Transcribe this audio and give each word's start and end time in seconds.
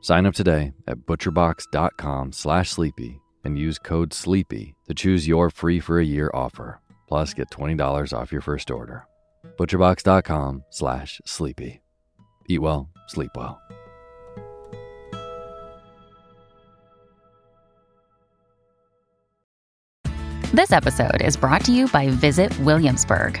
Sign 0.00 0.26
up 0.26 0.34
today 0.34 0.72
at 0.86 0.98
butcherbox.com 0.98 2.32
slash 2.32 2.70
sleepy 2.70 3.20
and 3.44 3.58
use 3.58 3.78
code 3.78 4.12
SLEEPY 4.12 4.74
to 4.88 4.94
choose 4.94 5.26
your 5.26 5.50
free 5.50 5.80
for 5.80 5.98
a 5.98 6.04
year 6.04 6.30
offer. 6.34 6.80
Plus, 7.08 7.34
get 7.34 7.50
$20 7.50 8.12
off 8.16 8.32
your 8.32 8.40
first 8.40 8.70
order. 8.70 9.06
butcherbox.com 9.58 10.64
slash 10.70 11.20
sleepy. 11.24 11.80
Eat 12.48 12.60
well, 12.60 12.88
sleep 13.08 13.30
well. 13.34 13.60
This 20.52 20.72
episode 20.72 21.22
is 21.22 21.36
brought 21.36 21.64
to 21.66 21.72
you 21.72 21.86
by 21.88 22.08
Visit 22.08 22.58
Williamsburg. 22.58 23.40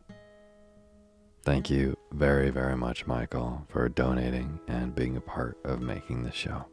Thank 1.43 1.71
you 1.71 1.97
very, 2.11 2.51
very 2.51 2.77
much, 2.77 3.07
Michael, 3.07 3.65
for 3.67 3.89
donating 3.89 4.59
and 4.67 4.93
being 4.93 5.17
a 5.17 5.21
part 5.21 5.57
of 5.63 5.81
making 5.81 6.23
this 6.23 6.35
show. 6.35 6.65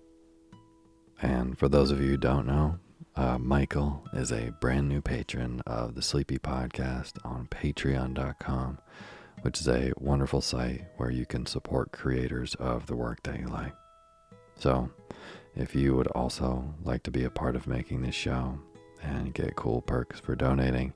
And 1.23 1.59
for 1.59 1.69
those 1.69 1.91
of 1.91 2.03
you 2.03 2.11
who 2.11 2.17
don't 2.19 2.47
know, 2.47 2.79
uh, 3.17 3.39
Michael 3.39 4.05
is 4.13 4.31
a 4.31 4.53
brand 4.61 4.87
new 4.87 5.01
patron 5.01 5.63
of 5.67 5.95
the 5.95 6.03
Sleepy 6.03 6.39
Podcast 6.39 7.15
on 7.25 7.49
patreon.com, 7.51 8.79
which 9.41 9.59
is 9.59 9.69
a 9.69 9.95
wonderful 9.97 10.43
site 10.43 10.85
where 10.99 11.11
you 11.11 11.25
can 11.25 11.47
support 11.47 11.91
creators 11.91 12.55
of 12.57 12.87
the 12.87 12.97
work 12.97 13.23
that 13.23 13.41
you 13.41 13.47
like. 13.47 13.73
So, 14.55 14.91
if 15.57 15.75
you 15.75 15.97
would 15.97 16.09
also 16.09 16.75
like 16.85 17.05
to 17.05 17.11
be 17.11 17.25
a 17.25 17.31
part 17.31 17.57
of 17.57 17.67
making 17.67 18.03
this 18.03 18.15
show 18.15 18.59
and 19.03 19.33
get 19.33 19.57
cool 19.57 19.81
perks 19.81 20.21
for 20.21 20.37
donating, 20.37 20.93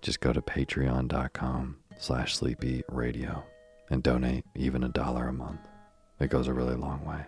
just 0.00 0.20
go 0.20 0.32
to 0.32 0.40
patreon.com 0.40 1.79
slash 2.00 2.34
sleepy 2.34 2.82
radio 2.88 3.44
and 3.90 4.02
donate 4.02 4.44
even 4.56 4.82
a 4.82 4.88
dollar 4.88 5.28
a 5.28 5.32
month. 5.32 5.60
It 6.18 6.30
goes 6.30 6.48
a 6.48 6.54
really 6.54 6.74
long 6.74 7.04
way. 7.04 7.24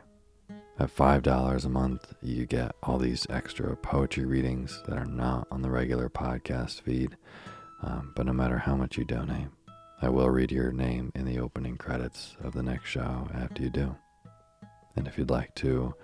At 0.79 0.95
$5 0.95 1.65
a 1.65 1.69
month, 1.69 2.15
you 2.23 2.47
get 2.47 2.75
all 2.83 2.99
these 2.99 3.27
extra 3.29 3.77
poetry 3.77 4.25
readings 4.25 4.83
that 4.87 4.97
are 4.97 5.05
not 5.05 5.47
on 5.51 5.63
the 5.63 5.71
regular 5.71 6.09
podcast 6.09 6.81
feed. 6.81 7.17
Um, 7.83 8.13
but 8.17 8.27
no 8.27 8.33
matter 8.33 8.59
how 8.59 8.75
much 8.75 8.97
you 8.97 9.05
donate, 9.05 9.49
I 10.01 10.09
will 10.09 10.31
read 10.31 10.51
your 10.51 10.73
name 10.73 11.13
in 11.15 11.27
the 11.27 11.39
opening 11.39 11.77
credits 11.77 12.37
of 12.43 12.55
the 12.55 12.63
next 12.63 12.89
show 12.89 13.29
after 13.35 13.63
you 13.63 13.71
do. 13.71 13.97
And 14.97 15.07
if 15.07 15.19
you'd 15.19 15.31
like 15.31 15.55
to 15.57 15.95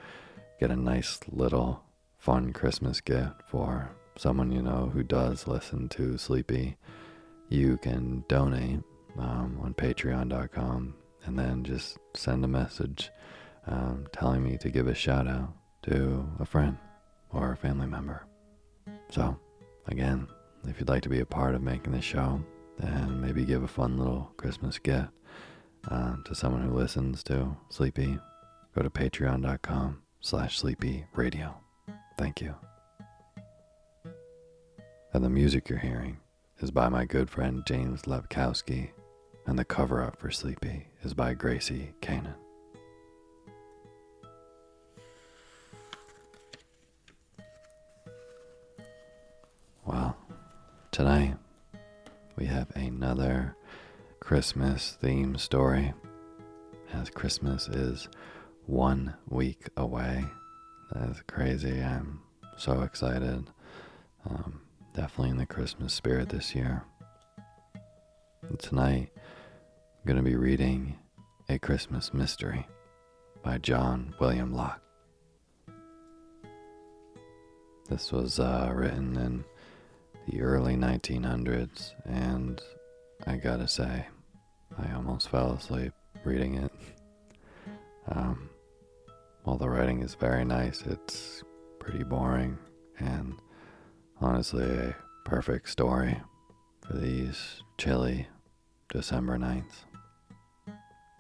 get 0.61 0.71
a 0.71 0.77
nice 0.77 1.19
little 1.29 1.83
fun 2.19 2.53
Christmas 2.53 3.01
gift 3.01 3.43
for 3.49 3.91
someone 4.17 4.53
you 4.53 4.61
know 4.61 4.91
who 4.93 5.03
does 5.03 5.47
listen 5.47 5.89
to 5.91 6.19
Sleepy, 6.19 6.77
you 7.49 7.77
can 7.79 8.25
donate 8.29 8.81
um, 9.19 9.59
on 9.63 9.75
patreon.com 9.75 10.95
and 11.25 11.39
then 11.39 11.65
just 11.65 11.99
send 12.15 12.45
a 12.45 12.49
message 12.49 13.11
um, 13.67 14.07
telling 14.13 14.43
me 14.43 14.57
to 14.59 14.71
give 14.71 14.87
a 14.87 14.95
shout 14.95 15.27
out 15.27 15.53
to 15.83 16.27
a 16.39 16.45
friend 16.45 16.79
or 17.31 17.53
a 17.53 17.57
family 17.57 17.87
member. 17.87 18.25
So, 19.11 19.39
again, 19.87 20.29
if 20.67 20.81
you'd 20.81 20.89
like 20.89 21.03
to 21.03 21.09
be 21.09 21.21
a 21.21 21.27
part 21.27 21.55
of 21.55 21.63
making 21.63 21.93
the 21.93 22.01
show, 22.01 22.43
then 22.79 23.21
maybe 23.21 23.45
give 23.45 23.63
a 23.63 23.69
fun 23.69 23.99
little 23.99 24.33
Christmas 24.37 24.79
gift 24.79 25.11
uh, 25.91 26.17
to 26.25 26.35
someone 26.35 26.63
who 26.63 26.73
listens 26.73 27.23
to 27.25 27.57
Sleepy, 27.71 28.19
go 28.75 28.83
to 28.83 28.91
patreon.com 28.91 30.03
slash 30.21 30.59
sleepy 30.59 31.07
radio. 31.15 31.55
Thank 32.17 32.41
you. 32.41 32.55
And 35.13 35.25
the 35.25 35.31
music 35.31 35.69
you're 35.69 35.79
hearing 35.79 36.19
is 36.61 36.71
by 36.73 36.89
my 36.89 37.05
good 37.05 37.31
friend 37.31 37.63
James 37.67 38.03
Lepkowski, 38.03 38.91
and 39.47 39.59
the 39.59 39.65
cover 39.65 40.03
up 40.03 40.19
for 40.19 40.31
Sleepy 40.31 40.89
is 41.03 41.15
by 41.15 41.33
Gracie 41.33 41.93
Kanan. 42.03 42.35
Well, 49.85 50.17
tonight 50.91 51.37
we 52.37 52.47
have 52.47 52.71
another 52.75 53.57
Christmas 54.19 54.99
theme 55.01 55.39
story, 55.39 55.95
as 56.93 57.09
Christmas 57.09 57.69
is 57.69 58.09
one 58.67 59.15
week 59.29 59.69
away. 59.77 60.25
That's 60.91 61.23
crazy. 61.23 61.81
I'm 61.81 62.21
so 62.57 62.83
excited. 62.83 63.49
Um, 64.29 64.61
definitely 64.99 65.31
in 65.31 65.37
the 65.37 65.47
Christmas 65.47 65.95
spirit 65.95 66.29
this 66.29 66.57
year. 66.57 66.83
And 68.49 68.59
tonight, 68.59 69.13
I'm 69.15 70.05
going 70.05 70.17
to 70.17 70.29
be 70.29 70.35
reading 70.35 70.99
A 71.49 71.57
Christmas 71.57 72.13
Mystery 72.13 72.67
by 73.45 73.59
John 73.59 74.13
William 74.19 74.53
Locke. 74.53 74.83
This 77.89 78.11
was 78.11 78.41
uh, 78.41 78.73
written 78.75 79.17
in 79.17 79.45
the 80.27 80.43
early 80.43 80.75
1900s, 80.75 81.93
and 82.05 82.61
I 83.25 83.37
gotta 83.37 83.69
say, 83.69 84.05
I 84.77 84.95
almost 84.95 85.29
fell 85.29 85.53
asleep 85.53 85.93
reading 86.25 86.55
it. 86.55 86.73
Um, 88.11 88.49
while 89.43 89.59
the 89.59 89.69
writing 89.69 90.01
is 90.03 90.15
very 90.15 90.43
nice, 90.43 90.81
it's 90.87 91.45
pretty 91.79 92.05
boring 92.05 92.57
and 92.99 93.39
honestly 94.21 94.65
a 94.65 94.97
perfect 95.25 95.69
story 95.69 96.21
for 96.87 96.97
these 96.97 97.63
chilly 97.77 98.27
December 98.91 99.39
nights. 99.39 99.85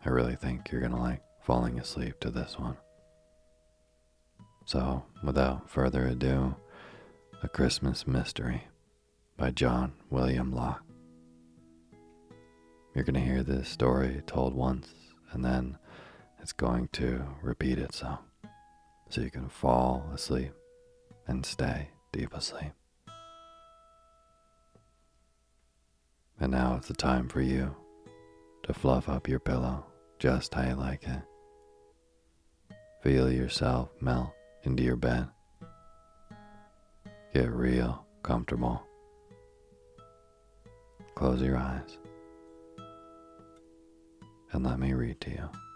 I 0.04 0.08
really 0.10 0.36
think 0.36 0.70
you're 0.70 0.80
gonna 0.80 1.00
like 1.00 1.22
falling 1.42 1.78
asleep 1.78 2.20
to 2.20 2.30
this 2.30 2.58
one. 2.58 2.76
So, 4.64 5.02
without 5.22 5.70
further 5.70 6.06
ado, 6.06 6.54
A 7.42 7.48
Christmas 7.48 8.06
Mystery 8.06 8.64
by 9.38 9.50
John 9.50 9.94
William 10.10 10.52
Locke. 10.52 10.84
You're 12.94 13.04
going 13.04 13.14
to 13.14 13.20
hear 13.20 13.42
this 13.42 13.68
story 13.68 14.22
told 14.26 14.54
once, 14.54 14.88
and 15.32 15.44
then 15.44 15.78
it's 16.42 16.52
going 16.52 16.88
to 16.94 17.24
repeat 17.40 17.78
itself 17.78 18.18
so 19.08 19.20
you 19.20 19.30
can 19.30 19.48
fall 19.48 20.04
asleep 20.12 20.52
and 21.26 21.46
stay 21.46 21.88
deep 22.12 22.34
asleep. 22.34 22.72
And 26.40 26.52
now 26.52 26.76
it's 26.76 26.88
the 26.88 26.94
time 26.94 27.28
for 27.28 27.40
you 27.40 27.74
to 28.62 28.72
fluff 28.72 29.08
up 29.08 29.28
your 29.28 29.40
pillow 29.40 29.84
just 30.18 30.54
how 30.54 30.68
you 30.68 30.74
like 30.74 31.04
it. 31.04 31.22
Feel 33.02 33.30
yourself 33.30 33.90
melt 34.00 34.30
into 34.64 34.82
your 34.82 34.96
bed. 34.96 35.28
Get 37.34 37.50
real 37.50 38.04
comfortable. 38.22 38.82
Close 41.14 41.42
your 41.42 41.56
eyes 41.56 41.98
and 44.52 44.64
let 44.64 44.78
me 44.78 44.92
read 44.92 45.20
to 45.20 45.30
you. 45.30 45.67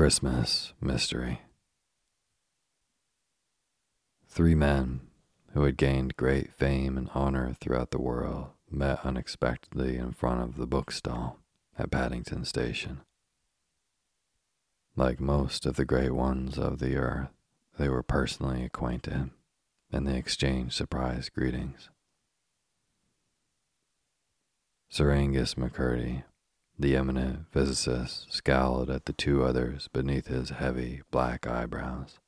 Christmas 0.00 0.72
Mystery. 0.80 1.42
Three 4.26 4.54
men 4.54 5.00
who 5.52 5.64
had 5.64 5.76
gained 5.76 6.16
great 6.16 6.54
fame 6.54 6.96
and 6.96 7.10
honor 7.12 7.54
throughout 7.60 7.90
the 7.90 8.00
world 8.00 8.46
met 8.70 9.04
unexpectedly 9.04 9.98
in 9.98 10.12
front 10.12 10.40
of 10.40 10.56
the 10.56 10.66
bookstall 10.66 11.40
at 11.78 11.90
Paddington 11.90 12.46
Station. 12.46 13.02
Like 14.96 15.20
most 15.20 15.66
of 15.66 15.76
the 15.76 15.84
great 15.84 16.14
ones 16.14 16.56
of 16.56 16.78
the 16.78 16.96
earth, 16.96 17.28
they 17.78 17.90
were 17.90 18.02
personally 18.02 18.64
acquainted, 18.64 19.28
and 19.92 20.08
they 20.08 20.16
exchanged 20.16 20.72
surprise 20.72 21.28
greetings. 21.28 21.90
Sir 24.88 25.10
Angus 25.10 25.56
McCurdy 25.56 26.22
the 26.80 26.96
eminent 26.96 27.44
physicist 27.50 28.32
scowled 28.32 28.88
at 28.88 29.04
the 29.04 29.12
two 29.12 29.44
others 29.44 29.88
beneath 29.92 30.28
his 30.28 30.48
heavy 30.48 31.02
black 31.10 31.46
eyebrows. 31.46 32.18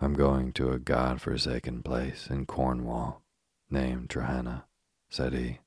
I'm 0.00 0.14
going 0.14 0.52
to 0.54 0.72
a 0.72 0.80
god-forsaken 0.80 1.84
place 1.84 2.26
in 2.28 2.46
Cornwall 2.46 3.22
named 3.70 4.08
Trehenna, 4.08 4.64
said 5.08 5.32
he. 5.32 5.60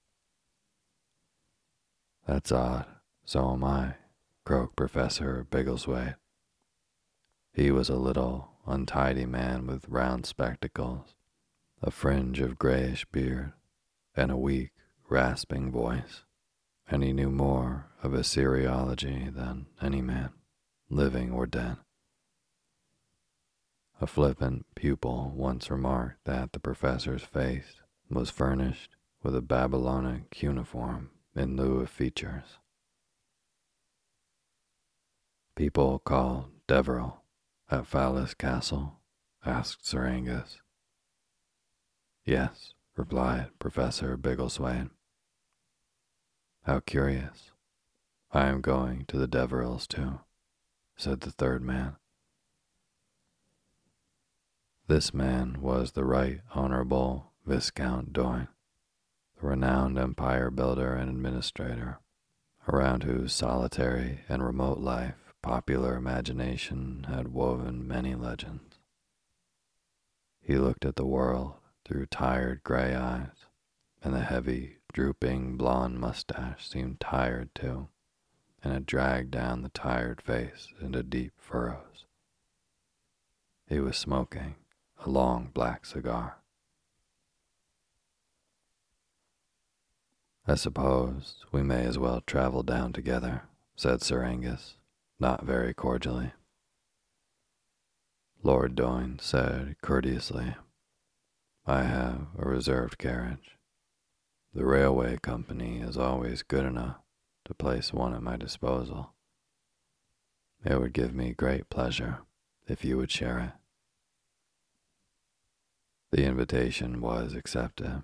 That's 2.28 2.52
odd, 2.52 2.86
so 3.24 3.54
am 3.54 3.64
I, 3.64 3.94
croaked 4.44 4.76
Professor 4.76 5.48
Biggleswade. 5.50 6.16
He 7.54 7.72
was 7.72 7.88
a 7.88 7.96
little, 7.96 8.50
untidy 8.66 9.26
man 9.26 9.68
with 9.68 9.88
round 9.88 10.26
spectacles, 10.26 11.16
a 11.82 11.92
fringe 11.92 12.42
of 12.42 12.60
grayish 12.60 13.06
beard, 13.06 13.54
and 14.18 14.32
a 14.32 14.38
weak, 14.38 14.72
rasping 15.08 15.72
voice 15.72 16.26
and 16.90 17.04
he 17.04 17.14
knew 17.14 17.30
more 17.30 17.88
of 18.02 18.14
Assyriology 18.14 19.34
than 19.34 19.68
any 19.82 20.02
man, 20.02 20.30
living 20.90 21.32
or 21.32 21.46
dead. 21.46 21.78
A 24.00 24.08
flippant 24.08 24.66
pupil 24.76 25.32
once 25.36 25.72
remarked 25.72 26.24
that 26.26 26.54
the 26.54 26.60
professor's 26.60 27.24
face 27.24 27.82
was 28.10 28.30
furnished 28.30 28.96
with 29.24 29.36
a 29.36 29.42
Babylonic 29.42 30.30
cuneiform 30.30 31.10
in 31.36 31.58
lieu 31.58 31.80
of 31.80 31.90
features. 31.90 32.60
People 35.56 36.00
call 36.00 36.50
Deverell 36.68 37.24
at 37.70 37.88
Fowlis 37.88 38.38
Castle? 38.38 39.00
asked 39.44 39.88
Sir 39.88 40.06
Angus. 40.06 40.62
Yes, 42.26 42.74
replied 42.96 43.50
Professor 43.58 44.16
Biggleswade. 44.18 44.92
How 46.68 46.82
curious. 46.82 47.52
I 48.34 48.48
am 48.48 48.60
going 48.60 49.06
to 49.06 49.18
the 49.18 49.26
Deverells 49.26 49.88
too, 49.88 50.20
said 50.98 51.22
the 51.22 51.32
third 51.32 51.62
man. 51.62 51.96
This 54.88 55.14
man 55.14 55.62
was 55.62 55.94
the 55.94 56.04
Right 56.04 56.42
Honorable 56.54 57.32
Viscount 57.46 58.12
Doyne, 58.12 58.50
the 59.40 59.48
renowned 59.48 59.98
empire 59.98 60.52
builder 60.52 60.94
and 60.94 61.10
administrator, 61.10 62.00
around 62.68 63.04
whose 63.04 63.32
solitary 63.32 64.26
and 64.28 64.44
remote 64.44 64.80
life 64.80 65.34
popular 65.42 65.96
imagination 65.96 67.06
had 67.08 67.30
woven 67.30 67.88
many 67.88 68.14
legends. 68.14 68.78
He 70.42 70.58
looked 70.58 70.84
at 70.84 70.98
the 70.98 71.06
world 71.06 71.54
through 71.86 72.08
tired 72.08 72.62
gray 72.66 72.94
eyes, 72.94 73.46
and 74.04 74.14
the 74.14 74.20
heavy 74.20 74.77
drooping 74.98 75.56
blond 75.56 76.00
mustache 76.00 76.68
seemed 76.68 77.00
tired 77.00 77.54
too, 77.54 77.88
and 78.64 78.74
it 78.74 78.84
dragged 78.88 79.30
down 79.30 79.62
the 79.62 79.70
tired 79.70 80.20
face 80.20 80.70
into 80.82 81.04
deep 81.04 81.32
furrows. 81.38 82.06
He 83.70 83.80
was 83.80 83.96
smoking 83.96 84.56
a 85.06 85.08
long 85.08 85.52
black 85.54 85.86
cigar. 85.86 86.38
I 90.48 90.56
suppose 90.56 91.46
we 91.52 91.62
may 91.62 91.86
as 91.86 92.00
well 92.00 92.22
travel 92.22 92.64
down 92.64 92.92
together, 92.92 93.44
said 93.76 94.02
Sir 94.02 94.24
Angus, 94.24 94.78
not 95.20 95.46
very 95.46 95.76
cordially. 95.76 96.32
Lord 98.42 98.74
Doyne 98.74 99.20
said 99.22 99.76
courteously, 99.84 100.56
I 101.68 101.84
have 101.84 102.30
a 102.36 102.50
reserved 102.50 102.98
carriage. 102.98 103.57
The 104.58 104.66
railway 104.66 105.18
company 105.18 105.82
is 105.82 105.98
always 105.98 106.42
good 106.42 106.66
enough 106.66 106.96
to 107.46 107.54
place 107.54 107.94
one 107.94 108.16
at 108.16 108.24
my 108.24 108.38
disposal. 108.38 109.14
It 110.66 110.80
would 110.80 110.94
give 110.94 111.14
me 111.14 111.34
great 111.34 111.70
pleasure 111.70 112.22
if 112.68 112.84
you 112.84 112.98
would 112.98 113.12
share 113.12 113.38
it. 113.38 113.52
The 116.10 116.26
invitation 116.26 117.02
was 117.02 117.36
accepted, 117.36 118.02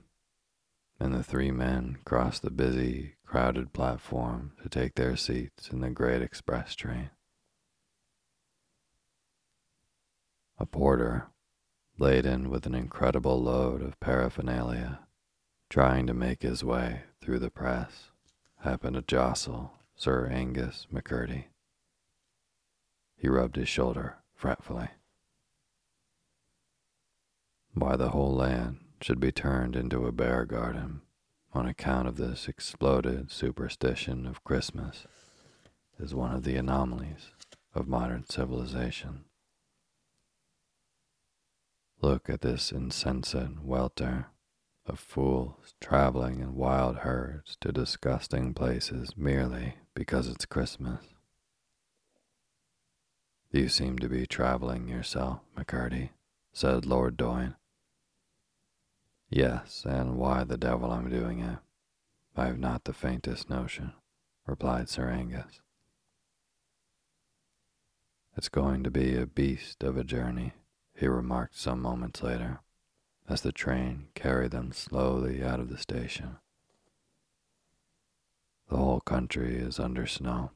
and 1.00 1.16
the 1.16 1.24
three 1.24 1.50
men 1.50 1.98
crossed 2.06 2.44
the 2.44 2.52
busy, 2.52 3.16
crowded 3.26 3.74
platform 3.74 4.52
to 4.62 4.70
take 4.70 4.94
their 4.94 5.16
seats 5.16 5.72
in 5.72 5.80
the 5.80 5.90
great 5.90 6.22
express 6.22 6.76
train. 6.76 7.10
A 10.60 10.68
porter, 10.68 11.32
laden 11.98 12.52
with 12.52 12.68
an 12.68 12.76
incredible 12.76 13.42
load 13.42 13.82
of 13.82 14.00
paraphernalia, 14.00 15.00
trying 15.74 16.06
to 16.06 16.14
make 16.14 16.44
his 16.44 16.64
way 16.64 17.02
through 17.20 17.40
the 17.40 17.50
press, 17.50 18.12
happened 18.60 18.96
to 18.96 19.02
jostle 19.02 19.72
Sir 19.96 20.28
Angus 20.28 20.86
McCurdy. 20.94 21.46
He 23.18 23.28
rubbed 23.28 23.56
his 23.56 23.68
shoulder 23.68 24.18
fretfully. 24.36 24.90
Why 27.74 27.96
the 27.96 28.10
whole 28.10 28.36
land 28.36 28.82
should 29.02 29.20
be 29.20 29.32
turned 29.32 29.76
into 29.76 30.06
a 30.06 30.12
bear 30.12 30.46
garden 30.46 31.02
on 31.56 31.66
account 31.66 32.08
of 32.08 32.18
this 32.18 32.48
exploded 32.48 33.32
superstition 33.32 34.28
of 34.28 34.44
Christmas 34.44 35.08
is 36.00 36.14
one 36.14 36.36
of 36.36 36.44
the 36.44 36.56
anomalies 36.56 37.32
of 37.74 37.88
modern 37.88 38.26
civilization. 38.30 39.26
Look 42.00 42.30
at 42.30 42.42
this 42.42 42.72
insensate 42.72 43.64
welter 43.64 44.28
of 44.86 45.00
fools 45.00 45.76
traveling 45.80 46.40
in 46.40 46.56
wild 46.56 46.98
herds 46.98 47.58
to 47.62 47.72
disgusting 47.72 48.54
places 48.54 49.16
merely 49.16 49.76
because 49.94 50.28
it's 50.28 50.46
Christmas. 50.46 51.06
You 53.52 53.70
seem 53.70 54.00
to 54.00 54.10
be 54.10 54.26
traveling 54.26 54.88
yourself, 54.88 55.40
McCurdy, 55.58 56.10
said 56.52 56.86
Lord 56.86 57.16
Doyne. 57.16 57.56
Yes, 59.30 59.84
and 59.88 60.18
why 60.18 60.44
the 60.44 60.58
devil 60.58 60.92
I'm 60.92 61.10
doing 61.10 61.40
it, 61.40 61.60
I 62.36 62.48
have 62.48 62.60
not 62.60 62.84
the 62.84 62.94
faintest 62.94 63.50
notion, 63.50 63.94
replied 64.46 64.90
Sir 64.90 65.10
Angus. 65.10 65.62
It's 68.36 68.50
going 68.50 68.84
to 68.84 68.92
be 68.92 69.16
a 69.16 69.28
beast 69.28 69.84
of 69.84 69.98
a 69.98 70.04
journey, 70.04 70.54
he 70.96 71.08
remarked 71.08 71.56
some 71.56 71.82
moments 71.82 72.24
later, 72.24 72.62
as 73.30 73.42
the 73.42 73.52
train 73.52 74.08
carried 74.16 74.52
them 74.52 74.72
slowly 74.72 75.44
out 75.44 75.60
of 75.60 75.70
the 75.70 75.78
station. 75.78 76.38
The 78.70 78.78
whole 78.78 79.02
country 79.02 79.56
is 79.56 79.80
under 79.80 80.08
snow, 80.08 80.52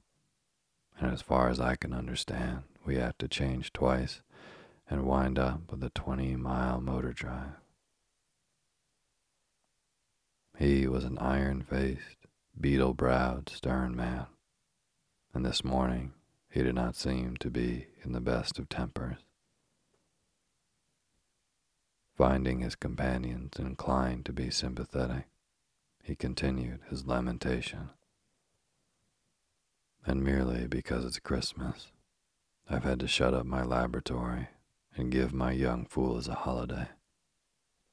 and 0.99 1.11
as 1.11 1.21
far 1.21 1.49
as 1.49 1.59
I 1.59 1.75
can 1.75 1.93
understand, 1.93 2.63
we 2.85 2.95
have 2.95 3.17
to 3.19 3.27
change 3.27 3.73
twice 3.73 4.21
and 4.89 5.05
wind 5.05 5.37
up 5.37 5.71
with 5.71 5.83
a 5.83 5.89
20 5.89 6.35
mile 6.35 6.81
motor 6.81 7.13
drive. 7.13 7.59
He 10.57 10.87
was 10.87 11.03
an 11.03 11.19
iron 11.19 11.61
faced, 11.61 12.17
beetle 12.59 12.95
browed, 12.95 13.49
stern 13.49 13.95
man, 13.95 14.25
and 15.33 15.45
this 15.45 15.63
morning 15.63 16.13
he 16.49 16.63
did 16.63 16.73
not 16.73 16.95
seem 16.95 17.37
to 17.37 17.51
be 17.51 17.87
in 18.03 18.13
the 18.13 18.21
best 18.21 18.57
of 18.57 18.67
tempers. 18.67 19.26
Finding 22.17 22.61
his 22.61 22.75
companions 22.75 23.59
inclined 23.59 24.25
to 24.25 24.33
be 24.33 24.49
sympathetic, 24.49 25.27
he 26.03 26.15
continued 26.15 26.79
his 26.89 27.05
lamentation. 27.05 27.91
And 30.03 30.23
merely 30.23 30.67
because 30.67 31.05
it's 31.05 31.19
Christmas, 31.19 31.91
I've 32.67 32.83
had 32.83 32.99
to 33.01 33.07
shut 33.07 33.35
up 33.35 33.45
my 33.45 33.61
laboratory 33.61 34.47
and 34.95 35.11
give 35.11 35.31
my 35.31 35.51
young 35.51 35.85
fools 35.85 36.27
a 36.27 36.33
holiday 36.33 36.87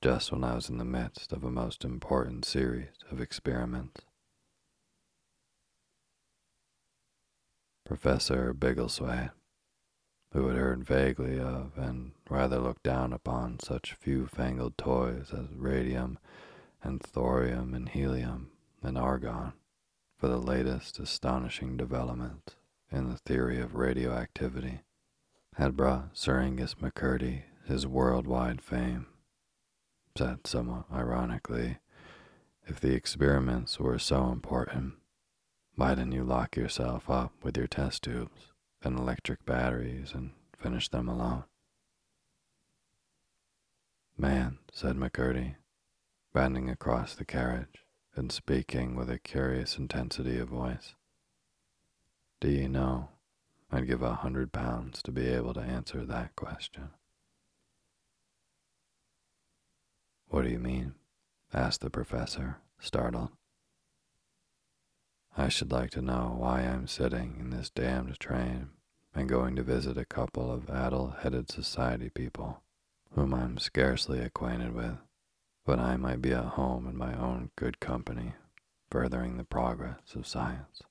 just 0.00 0.32
when 0.32 0.42
I 0.42 0.54
was 0.54 0.70
in 0.70 0.78
the 0.78 0.84
midst 0.86 1.32
of 1.32 1.44
a 1.44 1.50
most 1.50 1.84
important 1.84 2.46
series 2.46 2.92
of 3.10 3.20
experiments. 3.20 4.02
Professor 7.84 8.54
Biggleswade, 8.54 9.32
who 10.32 10.48
had 10.48 10.56
heard 10.56 10.82
vaguely 10.82 11.38
of 11.38 11.72
and 11.76 12.12
rather 12.28 12.58
look 12.58 12.82
down 12.82 13.12
upon 13.12 13.60
such 13.60 13.94
few 13.94 14.26
fangled 14.26 14.76
toys 14.78 15.32
as 15.32 15.54
radium 15.54 16.18
and 16.82 17.02
thorium 17.02 17.74
and 17.74 17.90
helium 17.90 18.50
and 18.82 18.96
argon 18.96 19.52
for 20.18 20.28
the 20.28 20.38
latest 20.38 20.98
astonishing 20.98 21.76
development 21.76 22.56
in 22.90 23.10
the 23.10 23.16
theory 23.18 23.60
of 23.60 23.74
radioactivity, 23.74 24.80
had 25.56 25.76
brought 25.76 26.16
Sir 26.16 26.40
Angus 26.40 26.74
McCurdy 26.76 27.42
his 27.66 27.86
worldwide 27.86 28.60
fame 28.60 29.06
said 30.16 30.46
somewhat 30.46 30.84
ironically, 30.92 31.78
if 32.66 32.80
the 32.80 32.94
experiments 32.94 33.80
were 33.80 33.98
so 33.98 34.28
important, 34.28 34.94
why 35.74 35.94
didn't 35.94 36.12
you 36.12 36.22
lock 36.22 36.56
yourself 36.56 37.10
up 37.10 37.32
with 37.42 37.56
your 37.56 37.66
test 37.66 38.04
tubes 38.04 38.52
and 38.82 38.96
electric 38.96 39.44
batteries 39.44 40.12
and 40.14 40.30
finish 40.56 40.88
them 40.88 41.08
alone? 41.08 41.44
Man, 44.16 44.58
said 44.72 44.96
McCurdy, 44.96 45.56
bending 46.32 46.70
across 46.70 47.14
the 47.14 47.24
carriage 47.24 47.84
and 48.14 48.30
speaking 48.30 48.94
with 48.94 49.10
a 49.10 49.18
curious 49.18 49.76
intensity 49.76 50.38
of 50.38 50.48
voice. 50.48 50.94
Do 52.40 52.48
you 52.48 52.68
know, 52.68 53.08
I'd 53.72 53.88
give 53.88 54.02
a 54.02 54.14
hundred 54.14 54.52
pounds 54.52 55.02
to 55.02 55.10
be 55.10 55.26
able 55.26 55.52
to 55.54 55.60
answer 55.60 56.04
that 56.04 56.36
question. 56.36 56.90
What 60.28 60.42
do 60.42 60.50
you 60.50 60.60
mean? 60.60 60.94
asked 61.52 61.80
the 61.80 61.90
professor, 61.90 62.58
startled. 62.78 63.30
I 65.36 65.48
should 65.48 65.72
like 65.72 65.90
to 65.90 66.02
know 66.02 66.36
why 66.38 66.60
I'm 66.60 66.86
sitting 66.86 67.36
in 67.40 67.50
this 67.50 67.70
damned 67.70 68.18
train 68.20 68.70
and 69.12 69.28
going 69.28 69.56
to 69.56 69.62
visit 69.64 69.98
a 69.98 70.04
couple 70.04 70.52
of 70.52 70.70
addle 70.70 71.16
headed 71.20 71.50
society 71.50 72.10
people 72.10 72.63
whom 73.14 73.32
I'm 73.32 73.58
scarcely 73.58 74.20
acquainted 74.20 74.74
with, 74.74 74.98
but 75.64 75.78
I 75.78 75.96
might 75.96 76.20
be 76.20 76.32
at 76.32 76.44
home 76.44 76.86
in 76.88 76.96
my 76.96 77.14
own 77.16 77.50
good 77.56 77.80
company, 77.80 78.34
furthering 78.90 79.36
the 79.36 79.44
progress 79.44 80.14
of 80.14 80.26
science. 80.26 80.82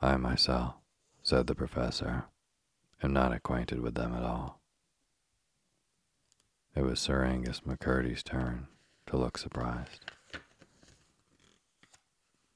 I 0.00 0.16
myself, 0.16 0.74
said 1.22 1.46
the 1.46 1.54
professor, 1.54 2.24
am 3.02 3.12
not 3.12 3.32
acquainted 3.32 3.80
with 3.80 3.94
them 3.94 4.14
at 4.14 4.22
all. 4.22 4.60
It 6.74 6.82
was 6.82 7.00
Sir 7.00 7.24
Angus 7.24 7.60
McCurdy's 7.60 8.22
turn 8.22 8.66
to 9.06 9.16
look 9.16 9.38
surprised. 9.38 10.00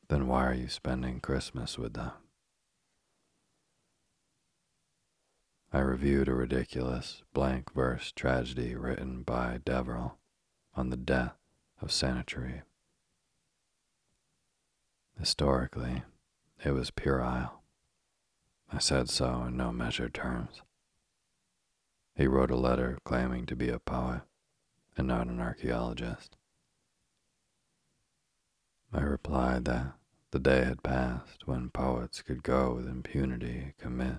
Then 0.08 0.26
why 0.26 0.44
are 0.46 0.54
you 0.54 0.68
spending 0.68 1.20
Christmas 1.20 1.78
with 1.78 1.94
them? 1.94 2.10
I 5.72 5.78
reviewed 5.78 6.26
a 6.26 6.34
ridiculous 6.34 7.22
blank 7.32 7.72
verse 7.72 8.10
tragedy 8.10 8.74
written 8.74 9.22
by 9.22 9.60
Deverell 9.64 10.18
on 10.74 10.90
the 10.90 10.96
death 10.96 11.36
of 11.80 11.92
Sennacherib. 11.92 12.62
Historically, 15.16 16.02
it 16.64 16.72
was 16.72 16.90
puerile. 16.90 17.62
I 18.72 18.78
said 18.78 19.08
so 19.08 19.44
in 19.44 19.56
no 19.56 19.70
measured 19.70 20.12
terms. 20.12 20.62
He 22.16 22.26
wrote 22.26 22.50
a 22.50 22.56
letter 22.56 22.98
claiming 23.04 23.46
to 23.46 23.54
be 23.54 23.68
a 23.68 23.78
poet 23.78 24.22
and 24.96 25.06
not 25.06 25.28
an 25.28 25.40
archaeologist. 25.40 26.36
I 28.92 29.02
replied 29.02 29.66
that 29.66 29.92
the 30.32 30.40
day 30.40 30.64
had 30.64 30.82
passed 30.82 31.46
when 31.46 31.70
poets 31.70 32.22
could 32.22 32.42
go 32.42 32.74
with 32.74 32.88
impunity 32.88 33.74
commit 33.78 34.18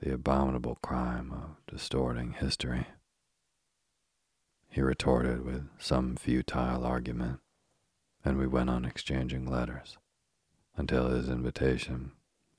the 0.00 0.12
abominable 0.12 0.78
crime 0.82 1.32
of 1.32 1.56
distorting 1.66 2.32
history. 2.32 2.86
He 4.68 4.82
retorted 4.82 5.44
with 5.44 5.68
some 5.78 6.16
futile 6.16 6.84
argument, 6.84 7.40
and 8.24 8.36
we 8.36 8.46
went 8.46 8.68
on 8.68 8.84
exchanging 8.84 9.50
letters 9.50 9.96
until 10.76 11.08
his 11.08 11.28
invitation 11.28 12.12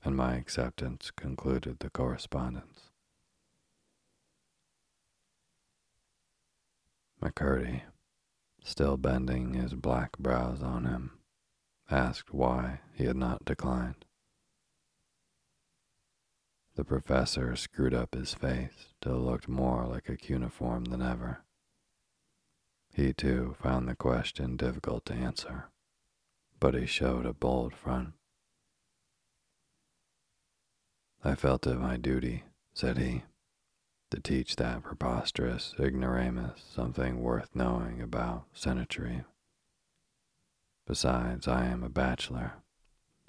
and 0.04 0.16
my 0.16 0.34
acceptance 0.34 1.10
concluded 1.10 1.78
the 1.78 1.90
correspondence. 1.90 2.90
McCurdy, 7.22 7.82
still 8.62 8.96
bending 8.96 9.54
his 9.54 9.74
black 9.74 10.16
brows 10.18 10.62
on 10.62 10.84
him, 10.84 11.18
asked 11.90 12.32
why 12.32 12.80
he 12.94 13.04
had 13.04 13.16
not 13.16 13.44
declined. 13.44 14.04
The 16.78 16.84
professor 16.84 17.56
screwed 17.56 17.92
up 17.92 18.14
his 18.14 18.34
face 18.34 18.94
till 19.00 19.16
it 19.16 19.28
looked 19.28 19.48
more 19.48 19.84
like 19.84 20.08
a 20.08 20.16
cuneiform 20.16 20.84
than 20.84 21.02
ever. 21.02 21.42
He 22.94 23.12
too 23.12 23.56
found 23.60 23.88
the 23.88 23.96
question 23.96 24.56
difficult 24.56 25.04
to 25.06 25.12
answer, 25.12 25.70
but 26.60 26.74
he 26.74 26.86
showed 26.86 27.26
a 27.26 27.32
bold 27.32 27.74
front. 27.74 28.12
I 31.24 31.34
felt 31.34 31.66
it 31.66 31.80
my 31.80 31.96
duty, 31.96 32.44
said 32.72 32.96
he, 32.96 33.24
to 34.12 34.20
teach 34.20 34.54
that 34.54 34.84
preposterous 34.84 35.74
ignoramus 35.80 36.62
something 36.72 37.20
worth 37.20 37.56
knowing 37.56 38.00
about 38.00 38.44
Sennacherib. 38.52 39.24
Besides, 40.86 41.48
I 41.48 41.66
am 41.66 41.82
a 41.82 41.88
bachelor, 41.88 42.52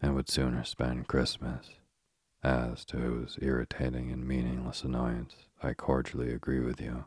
and 0.04 0.14
would 0.14 0.30
sooner 0.30 0.64
spend 0.64 1.08
Christmas 1.08 1.79
as 2.44 2.86
to 2.86 2.98
whose 2.98 3.38
irritating 3.42 4.12
and 4.12 4.28
meaningless 4.28 4.84
annoyance 4.84 5.36
I 5.62 5.74
cordially 5.74 6.32
agree 6.32 6.62
with 6.62 6.80
you, 6.80 7.06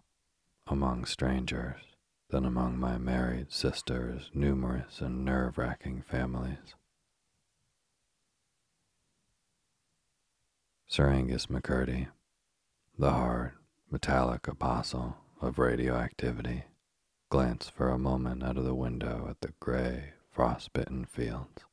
among 0.67 1.07
strangers 1.07 1.81
than 2.29 2.45
among 2.45 2.79
my 2.79 2.99
married 2.99 3.53
sister's 3.53 4.31
numerous 4.35 5.01
and 5.01 5.25
nerve 5.25 5.59
wracking 5.59 6.03
families. 6.03 6.75
Sir 10.87 11.09
Angus 11.09 11.47
McCurdy, 11.47 12.09
the 12.99 13.11
hard, 13.11 13.53
metallic 13.91 14.47
apostle 14.47 15.17
of 15.41 15.59
radioactivity, 15.59 16.65
glanced 17.31 17.71
for 17.71 17.89
a 17.89 17.99
moment 17.99 18.43
out 18.43 18.59
of 18.59 18.65
the 18.65 18.75
window 18.75 19.27
at 19.31 19.41
the 19.41 19.55
gray, 19.59 20.13
frost-bitten 20.31 21.07
fields. 21.07 21.65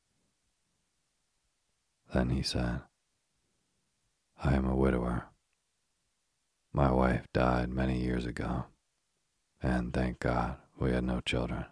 Then 2.14 2.30
he 2.30 2.42
said, 2.42 2.82
I 4.42 4.54
am 4.54 4.66
a 4.66 4.76
widower. 4.76 5.26
My 6.72 6.92
wife 6.92 7.28
died 7.34 7.70
many 7.70 8.00
years 8.00 8.26
ago, 8.26 8.66
and 9.62 9.94
thank 9.94 10.20
God 10.20 10.56
we 10.78 10.92
had 10.92 11.04
no 11.04 11.20
children. 11.20 11.66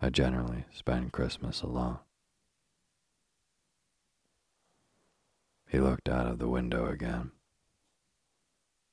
I 0.00 0.10
generally 0.10 0.64
spend 0.72 1.12
Christmas 1.12 1.62
alone. 1.62 2.00
He 5.68 5.78
looked 5.78 6.08
out 6.08 6.26
of 6.26 6.40
the 6.40 6.48
window 6.48 6.86
again. 6.86 7.30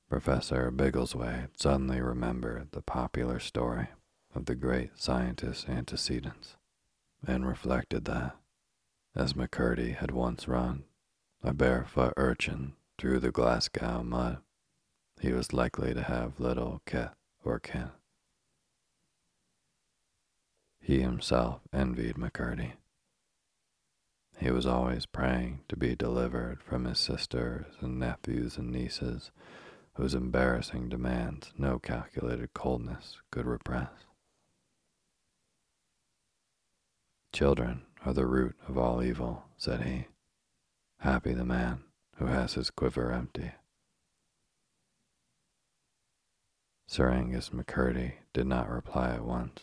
Professor 0.08 0.70
Biggleswade 0.70 1.60
suddenly 1.60 2.00
remembered 2.00 2.68
the 2.70 2.82
popular 2.82 3.40
story 3.40 3.88
of 4.32 4.44
the 4.44 4.54
great 4.54 4.96
scientist's 4.96 5.68
antecedents 5.68 6.56
and 7.26 7.48
reflected 7.48 8.04
that, 8.04 8.36
as 9.16 9.32
McCurdy 9.32 9.96
had 9.96 10.12
once 10.12 10.46
run 10.46 10.84
a 11.42 11.52
barefoot 11.54 12.12
urchin 12.16 12.74
through 12.98 13.20
the 13.20 13.30
Glasgow 13.30 14.02
mud, 14.02 14.38
he 15.20 15.32
was 15.32 15.52
likely 15.52 15.94
to 15.94 16.02
have 16.02 16.40
little 16.40 16.82
kith 16.86 17.14
or 17.44 17.58
kin. 17.58 17.90
He 20.80 21.00
himself 21.00 21.60
envied 21.72 22.16
McCurdy. 22.16 22.72
He 24.38 24.50
was 24.50 24.66
always 24.66 25.06
praying 25.06 25.60
to 25.68 25.76
be 25.76 25.96
delivered 25.96 26.62
from 26.62 26.84
his 26.84 26.98
sisters 26.98 27.66
and 27.80 27.98
nephews 27.98 28.56
and 28.56 28.70
nieces, 28.70 29.30
whose 29.94 30.14
embarrassing 30.14 30.88
demands 30.88 31.52
no 31.58 31.78
calculated 31.78 32.54
coldness 32.54 33.18
could 33.32 33.46
repress. 33.46 33.90
Children 37.32 37.82
are 38.06 38.12
the 38.12 38.26
root 38.26 38.56
of 38.68 38.78
all 38.78 39.02
evil, 39.02 39.44
said 39.56 39.82
he. 39.82 40.06
Happy 41.00 41.32
the 41.32 41.44
man 41.44 41.84
who 42.16 42.26
has 42.26 42.54
his 42.54 42.70
quiver 42.70 43.12
empty. 43.12 43.52
Sir 46.88 47.10
Angus 47.10 47.50
McCurdy 47.50 48.14
did 48.32 48.46
not 48.46 48.68
reply 48.68 49.10
at 49.10 49.24
once. 49.24 49.60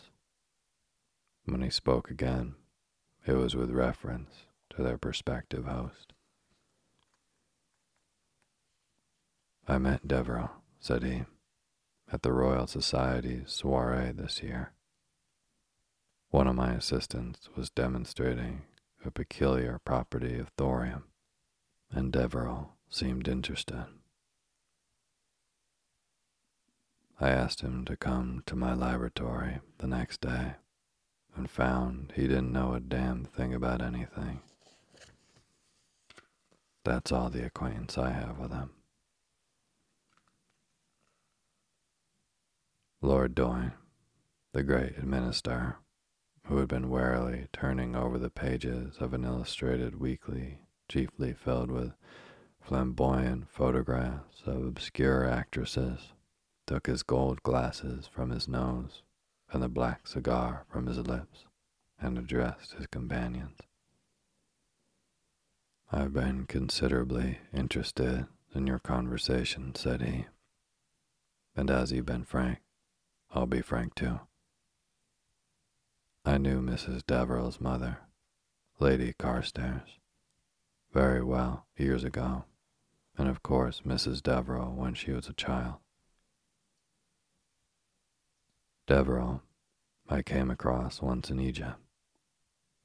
When 1.44 1.60
he 1.60 1.68
spoke 1.68 2.10
again, 2.10 2.54
it 3.26 3.34
was 3.34 3.54
with 3.54 3.70
reference 3.70 4.46
to 4.70 4.82
their 4.82 4.96
prospective 4.96 5.66
host. 5.66 6.14
I 9.68 9.76
met 9.78 10.08
Devereux, 10.08 10.48
said 10.80 11.02
he, 11.02 11.24
at 12.10 12.22
the 12.22 12.32
Royal 12.32 12.66
Society's 12.66 13.52
soiree 13.52 14.12
this 14.12 14.42
year. 14.42 14.72
One 16.30 16.46
of 16.46 16.56
my 16.56 16.72
assistants 16.72 17.50
was 17.54 17.68
demonstrating 17.68 18.62
a 19.04 19.10
peculiar 19.10 19.80
property 19.84 20.38
of 20.38 20.48
thorium 20.56 21.04
and 22.06 22.12
Devereux 22.12 22.66
seemed 22.88 23.26
interested. 23.26 23.84
I 27.20 27.30
asked 27.30 27.62
him 27.62 27.84
to 27.86 27.96
come 27.96 28.44
to 28.46 28.54
my 28.54 28.74
laboratory 28.74 29.58
the 29.78 29.88
next 29.88 30.20
day 30.20 30.54
and 31.34 31.50
found 31.50 32.12
he 32.14 32.28
didn't 32.28 32.52
know 32.52 32.74
a 32.74 32.80
damn 32.80 33.24
thing 33.24 33.52
about 33.52 33.82
anything. 33.82 34.38
That's 36.84 37.10
all 37.10 37.28
the 37.28 37.44
acquaintance 37.44 37.98
I 37.98 38.10
have 38.10 38.38
with 38.38 38.52
him. 38.52 38.70
Lord 43.02 43.34
Doyne, 43.34 43.72
the 44.52 44.62
great 44.62 44.96
administrator, 44.96 45.78
who 46.44 46.58
had 46.58 46.68
been 46.68 46.88
warily 46.88 47.48
turning 47.52 47.96
over 47.96 48.16
the 48.16 48.30
pages 48.30 48.98
of 49.00 49.12
an 49.12 49.24
illustrated 49.24 49.98
weekly 49.98 50.60
chiefly 50.88 51.32
filled 51.32 51.70
with 51.70 51.92
flamboyant 52.60 53.48
photographs 53.48 54.42
of 54.44 54.64
obscure 54.64 55.28
actresses, 55.28 56.12
took 56.66 56.86
his 56.86 57.02
gold 57.02 57.42
glasses 57.42 58.08
from 58.08 58.30
his 58.30 58.48
nose 58.48 59.02
and 59.52 59.62
the 59.62 59.68
black 59.68 60.06
cigar 60.06 60.64
from 60.68 60.86
his 60.86 60.98
lips 60.98 61.44
and 62.00 62.18
addressed 62.18 62.72
his 62.72 62.86
companions. 62.88 63.58
I've 65.92 66.12
been 66.12 66.46
considerably 66.46 67.38
interested 67.54 68.26
in 68.54 68.66
your 68.66 68.80
conversation, 68.80 69.74
said 69.76 70.02
he. 70.02 70.26
And 71.54 71.70
as 71.70 71.92
you've 71.92 72.06
been 72.06 72.24
frank, 72.24 72.58
I'll 73.30 73.46
be 73.46 73.62
frank 73.62 73.94
too. 73.94 74.20
I 76.24 76.38
knew 76.38 76.60
Mrs. 76.60 77.02
Devereux's 77.06 77.60
mother, 77.60 77.98
Lady 78.80 79.14
Carstairs 79.16 80.00
very 80.96 81.22
well 81.22 81.66
years 81.76 82.04
ago, 82.04 82.46
and 83.18 83.28
of 83.28 83.42
course 83.42 83.82
Mrs. 83.84 84.22
Devereux 84.22 84.70
when 84.70 84.94
she 84.94 85.12
was 85.12 85.28
a 85.28 85.34
child. 85.34 85.74
Devereux 88.86 89.42
I 90.08 90.22
came 90.22 90.50
across 90.50 91.02
once 91.02 91.28
in 91.28 91.38
Egypt. 91.38 91.76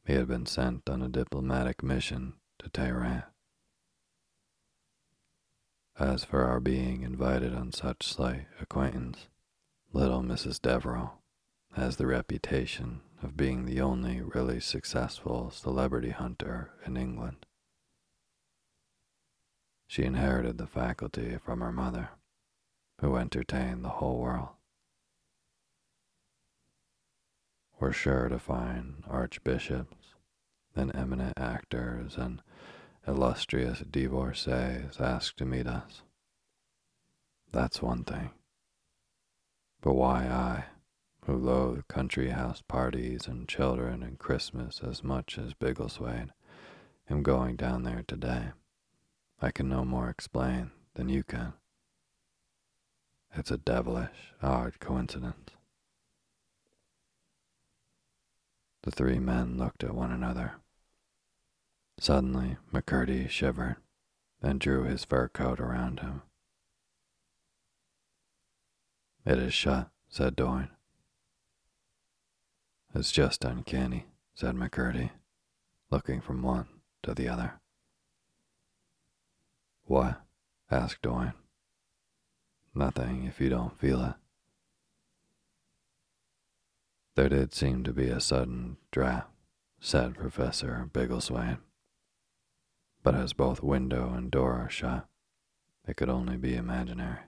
He 0.05 0.11
had 0.11 0.27
been 0.27 0.45
sent 0.45 0.89
on 0.89 1.01
a 1.01 1.07
diplomatic 1.07 1.81
mission 1.81 2.33
to 2.59 2.67
Tehran. 2.67 3.23
As 5.97 6.25
for 6.25 6.43
our 6.43 6.59
being 6.59 7.03
invited 7.03 7.55
on 7.55 7.71
such 7.71 8.05
slight 8.05 8.47
acquaintance, 8.59 9.29
little 9.93 10.21
Mrs. 10.21 10.61
Devereux 10.61 11.11
has 11.75 11.95
the 11.95 12.07
reputation 12.07 12.99
of 13.23 13.37
being 13.37 13.63
the 13.63 13.79
only 13.79 14.19
really 14.19 14.59
successful 14.59 15.49
celebrity 15.49 16.09
hunter 16.09 16.71
in 16.85 16.97
England. 16.97 17.45
She 19.91 20.03
inherited 20.03 20.57
the 20.57 20.67
faculty 20.67 21.37
from 21.43 21.59
her 21.59 21.73
mother, 21.73 22.11
who 23.01 23.17
entertained 23.17 23.83
the 23.83 23.89
whole 23.89 24.19
world. 24.19 24.47
We're 27.77 27.91
sure 27.91 28.29
to 28.29 28.39
find 28.39 29.03
archbishops 29.05 30.15
and 30.77 30.95
eminent 30.95 31.33
actors 31.35 32.15
and 32.15 32.41
illustrious 33.05 33.79
divorcees 33.79 34.97
ask 34.97 35.35
to 35.35 35.45
meet 35.45 35.67
us. 35.67 36.03
That's 37.51 37.81
one 37.81 38.05
thing. 38.05 38.29
But 39.81 39.95
why 39.95 40.25
I, 40.25 40.63
who 41.25 41.35
loathe 41.35 41.89
country 41.89 42.29
house 42.29 42.61
parties 42.65 43.27
and 43.27 43.45
children 43.45 44.03
and 44.03 44.17
Christmas 44.17 44.79
as 44.81 45.03
much 45.03 45.37
as 45.37 45.53
Biggleswade, 45.53 46.29
am 47.09 47.23
going 47.23 47.57
down 47.57 47.83
there 47.83 48.05
today? 48.07 48.51
I 49.41 49.49
can 49.49 49.67
no 49.67 49.83
more 49.83 50.07
explain 50.07 50.69
than 50.93 51.09
you 51.09 51.23
can. 51.23 51.53
It's 53.33 53.49
a 53.49 53.57
devilish, 53.57 54.33
odd 54.41 54.79
coincidence. 54.79 55.51
The 58.83 58.91
three 58.91 59.17
men 59.17 59.57
looked 59.57 59.83
at 59.83 59.95
one 59.95 60.11
another. 60.11 60.53
Suddenly, 61.99 62.57
McCurdy 62.71 63.29
shivered 63.29 63.77
and 64.43 64.59
drew 64.59 64.83
his 64.83 65.05
fur 65.05 65.27
coat 65.27 65.59
around 65.59 66.01
him. 66.01 66.21
It 69.25 69.37
is 69.37 69.53
shut, 69.53 69.89
said 70.09 70.35
Doyne. 70.35 70.69
It's 72.93 73.11
just 73.11 73.45
uncanny, 73.45 74.05
said 74.35 74.55
McCurdy, 74.55 75.11
looking 75.89 76.21
from 76.21 76.41
one 76.41 76.67
to 77.03 77.13
the 77.13 77.27
other. 77.27 77.60
What? 79.91 80.21
asked 80.71 81.01
Doyne. 81.01 81.33
Nothing 82.73 83.25
if 83.25 83.41
you 83.41 83.49
don't 83.49 83.77
feel 83.77 84.01
it. 84.01 84.13
There 87.15 87.27
did 87.27 87.53
seem 87.53 87.83
to 87.83 87.91
be 87.91 88.07
a 88.07 88.21
sudden 88.21 88.77
draft, 88.91 89.27
said 89.81 90.15
Professor 90.15 90.89
Biggleswade. 90.93 91.57
But 93.03 93.15
as 93.15 93.33
both 93.33 93.61
window 93.61 94.13
and 94.13 94.31
door 94.31 94.53
are 94.53 94.69
shut, 94.69 95.07
it 95.85 95.97
could 95.97 96.09
only 96.09 96.37
be 96.37 96.55
imaginary. 96.55 97.23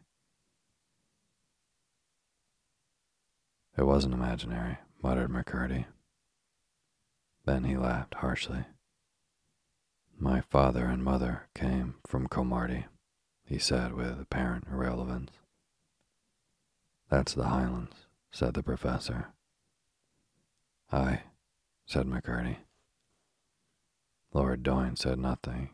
It 3.78 3.84
wasn't 3.84 4.14
imaginary, 4.14 4.78
muttered 5.02 5.32
McCurdy. 5.32 5.88
Then 7.44 7.66
he 7.66 7.76
laughed 7.76 8.14
harshly. 8.14 8.64
My 10.24 10.40
father 10.40 10.86
and 10.86 11.04
mother 11.04 11.50
came 11.54 11.96
from 12.08 12.30
Cromarty, 12.30 12.86
he 13.44 13.60
said 13.60 13.92
with 13.94 14.22
apparent 14.22 14.68
irrelevance. 14.72 15.32
That's 17.10 17.34
the 17.34 17.50
Highlands, 17.50 18.06
said 18.32 18.54
the 18.54 18.64
professor. 18.64 19.34
Aye, 20.94 21.24
said 21.86 22.06
McCurdy. 22.06 22.56
Lord 24.32 24.64
Doyne 24.64 24.96
said 24.96 25.20
nothing, 25.20 25.72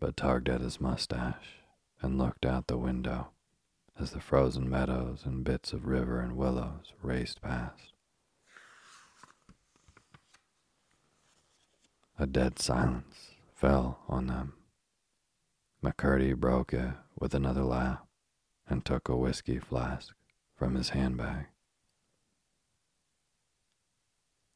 but 0.00 0.16
tugged 0.16 0.48
at 0.48 0.62
his 0.62 0.80
mustache 0.80 1.60
and 2.02 2.18
looked 2.18 2.44
out 2.44 2.66
the 2.66 2.76
window 2.76 3.28
as 3.96 4.10
the 4.10 4.20
frozen 4.20 4.68
meadows 4.68 5.20
and 5.24 5.44
bits 5.44 5.72
of 5.72 5.86
river 5.86 6.18
and 6.18 6.36
willows 6.36 6.92
raced 7.00 7.40
past. 7.40 7.92
A 12.18 12.26
dead 12.26 12.58
silence 12.58 13.29
fell 13.60 13.98
on 14.08 14.26
them. 14.26 14.54
McCurdy 15.84 16.34
broke 16.34 16.72
it 16.72 16.94
with 17.18 17.34
another 17.34 17.62
laugh 17.62 18.00
and 18.66 18.82
took 18.82 19.10
a 19.10 19.16
whiskey 19.16 19.58
flask 19.58 20.14
from 20.56 20.76
his 20.76 20.90
handbag. 20.90 21.46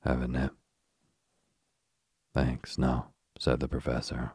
Have 0.04 0.22
a 0.22 0.28
nip? 0.28 0.54
Thanks, 2.32 2.78
no, 2.78 3.08
said 3.38 3.60
the 3.60 3.68
professor. 3.68 4.32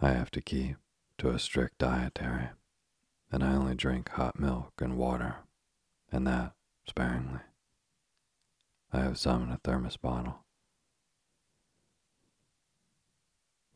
I 0.00 0.10
have 0.10 0.30
to 0.32 0.42
keep 0.42 0.76
to 1.18 1.30
a 1.30 1.38
strict 1.38 1.78
dietary, 1.78 2.50
and 3.32 3.42
I 3.42 3.54
only 3.54 3.74
drink 3.74 4.10
hot 4.10 4.38
milk 4.38 4.74
and 4.78 4.98
water, 4.98 5.36
and 6.12 6.26
that 6.26 6.52
sparingly. 6.86 7.40
I 8.92 9.00
have 9.00 9.18
some 9.18 9.44
in 9.44 9.50
a 9.50 9.60
thermos 9.64 9.96
bottle. 9.96 10.43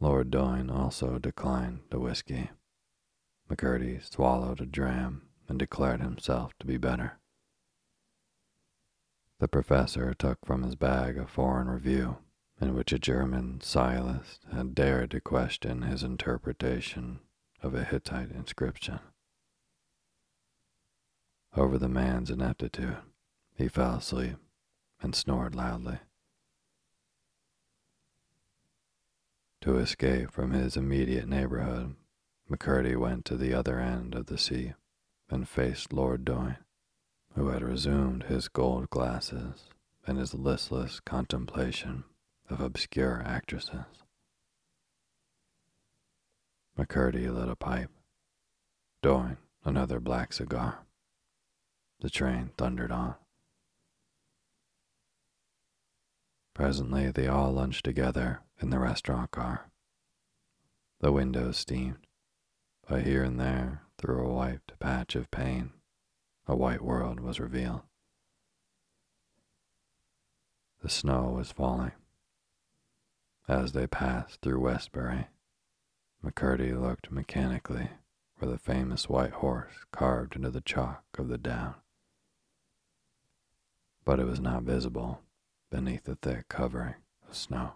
Lord 0.01 0.31
Doyne 0.31 0.71
also 0.71 1.19
declined 1.19 1.81
the 1.91 1.99
whiskey. 1.99 2.51
McCurdy 3.51 4.03
swallowed 4.05 4.61
a 4.61 4.67
dram 4.67 5.29
and 5.49 5.59
declared 5.59 6.01
himself 6.01 6.53
to 6.61 6.67
be 6.67 6.77
better. 6.77 7.19
The 9.41 9.49
professor 9.49 10.15
took 10.15 10.39
from 10.45 10.63
his 10.63 10.75
bag 10.75 11.17
a 11.17 11.27
foreign 11.27 11.69
review 11.69 12.19
in 12.61 12.75
which 12.75 12.93
a 12.93 12.99
German 12.99 13.61
sciolist 13.61 14.41
had 14.53 14.75
dared 14.75 15.13
to 15.13 15.21
question 15.21 15.83
his 15.83 16.03
interpretation 16.03 17.21
of 17.63 17.75
a 17.75 17.85
Hittite 17.85 18.31
inscription. 18.31 19.01
Over 21.57 21.79
the 21.79 21.89
man's 21.89 22.31
ineptitude, 22.31 22.99
he 23.57 23.69
fell 23.69 23.97
asleep 23.97 24.37
and 25.01 25.15
snored 25.15 25.55
loudly. 25.55 25.99
To 29.63 29.77
escape 29.79 30.31
from 30.31 30.53
his 30.53 30.77
immediate 30.77 31.29
neighborhood, 31.29 31.97
McCurdy 32.51 32.97
went 32.97 33.25
to 33.27 33.37
the 33.37 33.53
other 33.53 33.81
end 33.81 34.15
of 34.15 34.27
the 34.27 34.39
sea 34.39 34.75
and 35.29 35.49
faced 35.49 35.93
Lord 35.93 36.25
Doyne, 36.25 36.59
who 37.35 37.49
had 37.49 37.63
resumed 37.63 38.25
his 38.25 38.49
gold 38.49 38.89
glasses 38.89 39.65
and 40.07 40.17
his 40.17 40.33
listless 40.33 41.01
contemplation 41.01 42.05
of 42.49 42.61
obscure 42.61 43.23
actresses. 43.27 44.05
McCurdy 46.79 47.35
lit 47.35 47.49
a 47.49 47.57
pipe. 47.57 47.91
Doyne 49.03 49.39
another 49.65 49.99
black 50.01 50.33
cigar. 50.33 50.87
The 52.01 52.11
train 52.11 52.53
thundered 52.57 52.93
on. 52.93 53.17
Presently, 56.59 57.13
they 57.13 57.29
all 57.29 57.53
lunched 57.53 57.85
together 57.85 58.41
in 58.61 58.71
the 58.71 58.81
restaurant 58.81 59.31
car. 59.31 59.71
The 60.99 61.13
windows 61.13 61.57
steamed, 61.57 62.05
but 62.89 63.05
here 63.05 63.23
and 63.23 63.39
there, 63.39 63.83
through 63.97 64.27
a 64.27 64.35
wiped 64.35 64.77
patch 64.81 65.15
of 65.15 65.31
pain, 65.31 65.71
a 66.49 66.57
white 66.57 66.83
world 66.83 67.21
was 67.21 67.39
revealed. 67.39 67.83
The 70.83 70.89
snow 70.89 71.31
was 71.37 71.53
falling. 71.53 71.93
As 73.47 73.71
they 73.71 73.87
passed 73.87 74.41
through 74.41 74.59
Westbury, 74.59 75.29
McCurdy 76.25 76.77
looked 76.77 77.13
mechanically 77.13 77.89
for 78.37 78.47
the 78.47 78.59
famous 78.59 79.09
white 79.09 79.35
horse 79.35 79.75
carved 79.93 80.35
into 80.35 80.51
the 80.51 80.61
chalk 80.61 81.05
of 81.19 81.29
the 81.29 81.39
down. 81.39 81.77
But 84.05 84.19
it 84.19 84.27
was 84.27 84.41
not 84.41 84.65
visible 84.65 85.23
beneath 85.71 86.05
the 86.05 86.17
thick 86.17 86.49
covering 86.49 86.95
of 87.29 87.37
snow. 87.37 87.75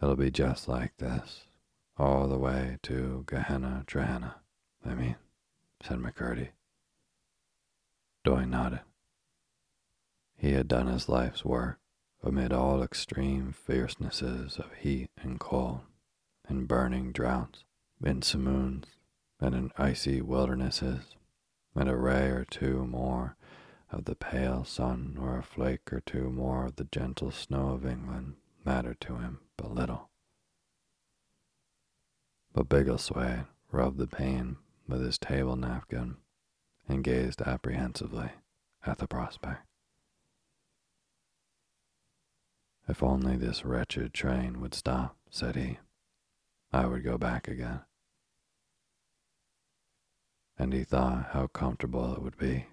It'll 0.00 0.16
be 0.16 0.30
just 0.30 0.68
like 0.68 0.96
this, 0.98 1.46
all 1.96 2.28
the 2.28 2.38
way 2.38 2.78
to 2.84 3.24
Gehenna 3.26 3.84
Trehenna, 3.86 4.34
I 4.86 4.94
mean, 4.94 5.16
said 5.82 5.98
McCurdy. 5.98 6.50
Doyne 8.24 8.50
nodded. 8.50 8.80
He 10.36 10.52
had 10.52 10.68
done 10.68 10.86
his 10.86 11.08
life's 11.08 11.44
work 11.44 11.78
amid 12.22 12.52
all 12.52 12.82
extreme 12.82 13.52
fiercenesses 13.52 14.58
of 14.58 14.72
heat 14.74 15.10
and 15.20 15.40
cold, 15.40 15.80
in 16.48 16.66
burning 16.66 17.12
droughts, 17.12 17.64
in 18.04 18.22
simoons, 18.22 18.86
and 19.40 19.54
in 19.54 19.72
icy 19.76 20.20
wildernesses, 20.20 21.16
and 21.74 21.88
a 21.88 21.96
ray 21.96 22.28
or 22.28 22.44
two 22.44 22.86
more 22.86 23.36
of 23.90 24.04
the 24.04 24.14
pale 24.14 24.64
sun 24.64 25.16
or 25.20 25.38
a 25.38 25.42
flake 25.42 25.92
or 25.92 26.00
two 26.00 26.30
more 26.30 26.66
of 26.66 26.76
the 26.76 26.84
gentle 26.84 27.30
snow 27.30 27.70
of 27.70 27.86
England 27.86 28.34
mattered 28.64 29.00
to 29.00 29.16
him 29.16 29.40
but 29.56 29.74
little. 29.74 30.10
But 32.52 32.68
Biggleswade 32.68 33.46
rubbed 33.70 33.98
the 33.98 34.06
pain 34.06 34.56
with 34.86 35.02
his 35.02 35.18
table 35.18 35.56
napkin 35.56 36.16
and 36.88 37.04
gazed 37.04 37.40
apprehensively 37.42 38.30
at 38.84 38.98
the 38.98 39.06
prospect. 39.06 39.64
If 42.88 43.02
only 43.02 43.36
this 43.36 43.64
wretched 43.64 44.14
train 44.14 44.60
would 44.60 44.74
stop, 44.74 45.16
said 45.30 45.56
he, 45.56 45.78
I 46.72 46.86
would 46.86 47.04
go 47.04 47.18
back 47.18 47.46
again. 47.46 47.80
And 50.58 50.72
he 50.72 50.84
thought 50.84 51.28
how 51.32 51.46
comfortable 51.48 52.14
it 52.14 52.22
would 52.22 52.38
be 52.38 52.66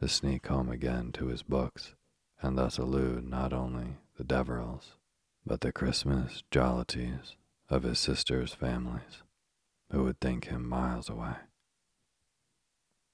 to 0.00 0.08
sneak 0.08 0.46
home 0.46 0.70
again 0.70 1.12
to 1.12 1.26
his 1.26 1.42
books 1.42 1.94
and 2.42 2.56
thus 2.56 2.78
elude 2.78 3.24
not 3.24 3.52
only 3.52 3.98
the 4.16 4.24
Deverils, 4.24 4.96
but 5.44 5.60
the 5.60 5.72
Christmas 5.72 6.42
jollities 6.50 7.36
of 7.68 7.82
his 7.82 7.98
sister's 7.98 8.54
families, 8.54 9.22
who 9.92 10.04
would 10.04 10.18
think 10.20 10.46
him 10.46 10.66
miles 10.66 11.08
away. 11.08 11.36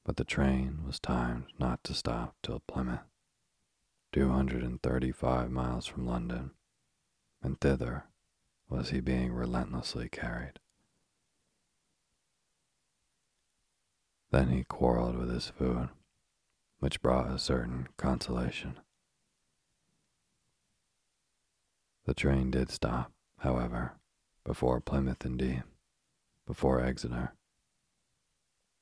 But 0.05 0.17
the 0.17 0.25
train 0.25 0.85
was 0.87 1.01
timed 1.01 1.47
not 1.59 1.83
to 1.85 1.95
stop 1.95 2.37
till 2.43 2.61
Plymouth. 2.69 3.01
235 4.13 5.51
miles 5.51 5.87
from 5.87 6.07
London, 6.07 6.53
and 7.43 7.61
thither 7.61 8.05
was 8.69 8.91
he 8.91 9.01
being 9.01 9.33
relentlessly 9.33 10.09
carried. 10.09 10.61
Then 14.31 14.49
he 14.49 14.65
quarreled 14.65 15.17
with 15.17 15.31
his 15.31 15.49
food, 15.49 15.89
which 16.79 17.03
brought 17.03 17.31
a 17.31 17.39
certain 17.39 17.89
consolation. 17.97 18.79
The 22.05 22.15
train 22.15 22.51
did 22.51 22.71
stop, 22.71 23.13
however, 23.39 23.95
before 24.45 24.81
Plymouth 24.81 25.25
indeed, 25.25 25.65
before 26.47 26.81
Exeter. 26.81 27.33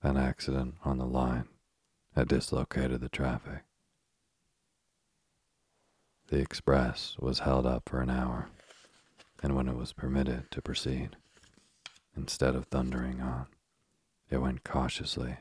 An 0.02 0.18
accident 0.18 0.74
on 0.84 0.98
the 0.98 1.06
line 1.06 1.48
had 2.14 2.28
dislocated 2.28 3.00
the 3.00 3.08
traffic. 3.08 3.62
The 6.28 6.38
express 6.38 7.16
was 7.18 7.40
held 7.40 7.64
up 7.64 7.88
for 7.88 8.00
an 8.00 8.10
hour, 8.10 8.50
and 9.42 9.54
when 9.56 9.68
it 9.68 9.76
was 9.76 9.92
permitted 9.92 10.50
to 10.50 10.62
proceed, 10.62 11.16
instead 12.16 12.54
of 12.54 12.66
thundering 12.66 13.20
on, 13.20 13.46
it 14.30 14.38
went 14.38 14.64
cautiously 14.64 15.38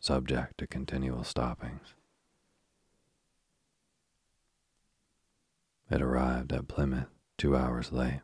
subject 0.00 0.58
to 0.58 0.66
continual 0.66 1.24
stoppings. 1.24 1.94
It 5.90 6.02
arrived 6.02 6.52
at 6.52 6.68
Plymouth 6.68 7.08
two 7.36 7.56
hours 7.56 7.92
late. 7.92 8.20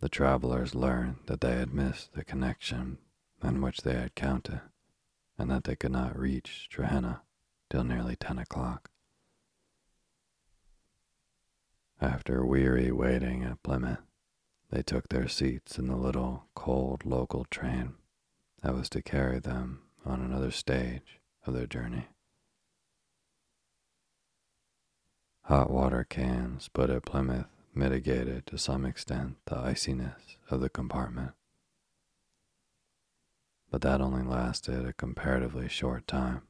The 0.00 0.08
travelers 0.08 0.74
learned 0.74 1.16
that 1.26 1.40
they 1.40 1.56
had 1.56 1.74
missed 1.74 2.12
the 2.14 2.24
connection 2.24 2.98
on 3.42 3.60
which 3.60 3.82
they 3.82 3.94
had 3.94 4.14
counted, 4.14 4.60
and 5.36 5.50
that 5.50 5.64
they 5.64 5.74
could 5.76 5.92
not 5.92 6.18
reach 6.18 6.68
Trehenna 6.72 7.22
till 7.68 7.84
nearly 7.84 8.16
ten 8.16 8.38
o'clock. 8.38 8.90
After 12.00 12.46
weary 12.46 12.92
waiting 12.92 13.42
at 13.42 13.62
Plymouth, 13.64 13.98
they 14.70 14.82
took 14.82 15.08
their 15.08 15.26
seats 15.26 15.78
in 15.78 15.88
the 15.88 15.96
little, 15.96 16.44
cold 16.54 17.04
local 17.04 17.44
train 17.50 17.94
that 18.62 18.74
was 18.74 18.88
to 18.90 19.02
carry 19.02 19.40
them 19.40 19.82
on 20.08 20.20
another 20.20 20.50
stage 20.50 21.20
of 21.46 21.54
their 21.54 21.66
journey. 21.66 22.06
Hot 25.42 25.70
water 25.70 26.04
cans 26.04 26.68
put 26.68 26.90
at 26.90 27.04
Plymouth 27.04 27.46
mitigated 27.74 28.46
to 28.46 28.58
some 28.58 28.84
extent 28.84 29.36
the 29.46 29.56
iciness 29.56 30.36
of 30.50 30.60
the 30.60 30.68
compartment. 30.68 31.32
But 33.70 33.82
that 33.82 34.00
only 34.00 34.22
lasted 34.22 34.84
a 34.84 34.92
comparatively 34.92 35.68
short 35.68 36.06
time, 36.06 36.42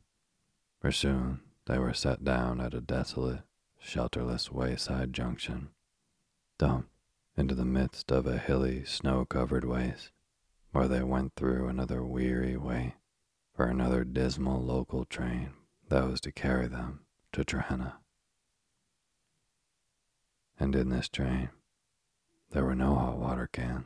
for 0.81 0.92
soon 0.92 1.40
they 1.66 1.79
were 1.79 1.94
set 1.94 2.25
down 2.25 2.61
at 2.61 2.75
a 2.75 2.81
desolate, 2.81 3.42
shelterless 3.81 4.51
wayside 4.51 5.12
junction, 5.12 5.71
dumped 6.59 6.90
into 7.37 7.55
the 7.55 7.64
midst 7.64 8.11
of 8.11 8.27
a 8.27 8.38
hilly, 8.38 8.85
snow 8.85 9.25
covered 9.25 9.64
waste, 9.64 10.11
where 10.73 10.88
they 10.88 11.03
went 11.03 11.35
through 11.37 11.68
another 11.68 12.05
weary 12.05 12.57
wait 12.57 12.94
for 13.59 13.66
another 13.66 14.05
dismal 14.05 14.62
local 14.62 15.05
train 15.05 15.51
that 15.88 16.09
was 16.09 16.21
to 16.21 16.31
carry 16.31 16.68
them 16.68 17.01
to 17.33 17.44
Trehenna 17.44 17.94
and 20.61 20.75
in 20.75 20.88
this 20.90 21.09
train 21.09 21.51
there 22.51 22.64
were 22.64 22.75
no 22.75 22.94
hot 22.94 23.18
water 23.18 23.49
cans, 23.53 23.85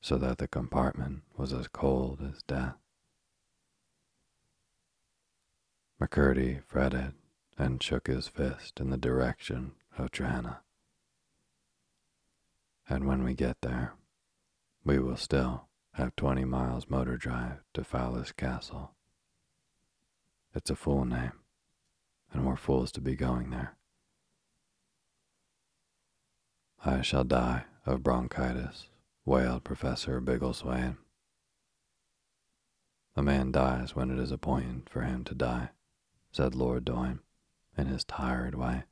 so 0.00 0.16
that 0.16 0.38
the 0.38 0.48
compartment 0.48 1.22
was 1.36 1.52
as 1.52 1.68
cold 1.68 2.20
as 2.22 2.42
death. 2.42 2.76
McCurdy 6.00 6.62
fretted 6.64 7.12
and 7.58 7.82
shook 7.82 8.06
his 8.06 8.28
fist 8.28 8.80
in 8.80 8.88
the 8.88 8.96
direction 8.96 9.72
of 9.98 10.10
Trehenna. 10.10 10.60
And 12.88 13.06
when 13.06 13.22
we 13.22 13.34
get 13.34 13.60
there, 13.60 13.92
we 14.82 14.98
will 14.98 15.16
still 15.16 15.66
have 15.92 16.16
20 16.16 16.44
miles 16.44 16.88
motor 16.88 17.16
drive 17.16 17.62
to 17.74 17.82
Fowlis 17.82 18.34
Castle. 18.34 18.92
It's 20.54 20.70
a 20.70 20.76
fool 20.76 21.04
name, 21.04 21.32
and 22.32 22.46
we're 22.46 22.56
fools 22.56 22.90
to 22.92 23.00
be 23.00 23.14
going 23.14 23.50
there. 23.50 23.76
I 26.84 27.02
shall 27.02 27.24
die 27.24 27.64
of 27.86 28.02
bronchitis, 28.02 28.88
wailed 29.24 29.64
Professor 29.64 30.20
Biggleswade. 30.20 30.96
A 33.16 33.22
man 33.22 33.52
dies 33.52 33.94
when 33.94 34.10
it 34.10 34.18
is 34.18 34.32
appointed 34.32 34.88
for 34.88 35.02
him 35.02 35.24
to 35.24 35.34
die, 35.34 35.70
said 36.32 36.54
Lord 36.54 36.84
Doyne 36.84 37.20
in 37.76 37.86
his 37.86 38.04
tired 38.04 38.54
way, 38.54 38.84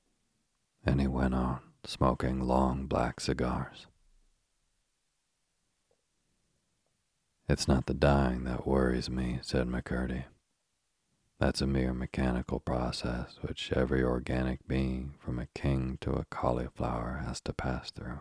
and 0.84 1.00
he 1.00 1.06
went 1.06 1.34
on 1.34 1.60
smoking 1.84 2.40
long 2.40 2.86
black 2.86 3.20
cigars. 3.20 3.87
It's 7.48 7.66
not 7.66 7.86
the 7.86 7.94
dying 7.94 8.44
that 8.44 8.66
worries 8.66 9.08
me, 9.08 9.38
said 9.40 9.68
McCurdy. 9.68 10.24
That's 11.40 11.62
a 11.62 11.66
mere 11.66 11.94
mechanical 11.94 12.60
process 12.60 13.36
which 13.40 13.72
every 13.72 14.02
organic 14.02 14.68
being, 14.68 15.14
from 15.18 15.38
a 15.38 15.48
king 15.54 15.96
to 16.02 16.12
a 16.12 16.26
cauliflower, 16.26 17.22
has 17.24 17.40
to 17.42 17.54
pass 17.54 17.90
through. 17.90 18.20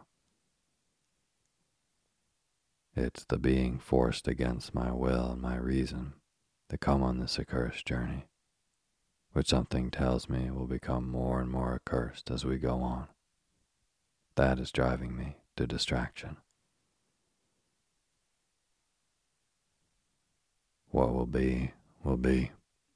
It's 2.96 3.26
the 3.26 3.38
being 3.38 3.80
forced 3.80 4.30
against 4.30 4.74
my 4.74 4.94
will 4.94 5.32
and 5.32 5.42
my 5.42 5.58
reason 5.58 6.14
to 6.70 6.78
come 6.78 7.04
on 7.04 7.20
this 7.20 7.38
accursed 7.38 7.86
journey, 7.86 8.28
which 9.34 9.50
something 9.50 9.92
tells 9.92 10.30
me 10.30 10.50
will 10.52 10.68
become 10.68 11.10
more 11.10 11.42
and 11.42 11.52
more 11.52 11.74
accursed 11.74 12.32
as 12.32 12.46
we 12.46 12.58
go 12.58 12.80
on. 12.80 13.08
That 14.36 14.58
is 14.58 14.72
driving 14.72 15.18
me 15.18 15.36
to 15.58 15.68
distraction. 15.68 16.38
What 20.98 21.14
will 21.14 21.28
be, 21.28 21.74
will 22.04 22.18
be 22.18 22.50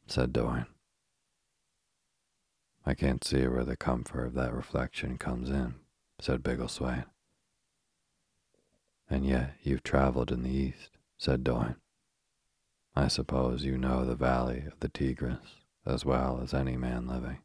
said 0.08 0.34
Doyne. 0.34 0.66
I 2.84 2.96
can't 2.96 3.24
see 3.24 3.48
where 3.48 3.64
the 3.64 3.78
comfort 3.78 4.26
of 4.26 4.34
that 4.34 4.56
reflection 4.56 5.20
comes 5.20 5.52
in, 5.52 5.76
said 6.20 6.42
Biggleswade. 6.42 7.06
And 9.08 9.24
yet 9.24 9.54
you've 9.62 9.84
traveled 9.84 10.32
in 10.32 10.42
the 10.42 10.50
East, 10.50 10.98
said 11.20 11.44
Doyne. 11.44 11.76
I 12.96 13.08
suppose 13.08 13.66
you 13.66 13.78
know 13.78 14.04
the 14.04 14.16
valley 14.16 14.64
of 14.66 14.80
the 14.80 14.90
Tigris 14.90 15.58
as 15.86 16.04
well 16.04 16.40
as 16.42 16.56
any 16.56 16.78
man 16.78 17.06
living. 17.06 17.38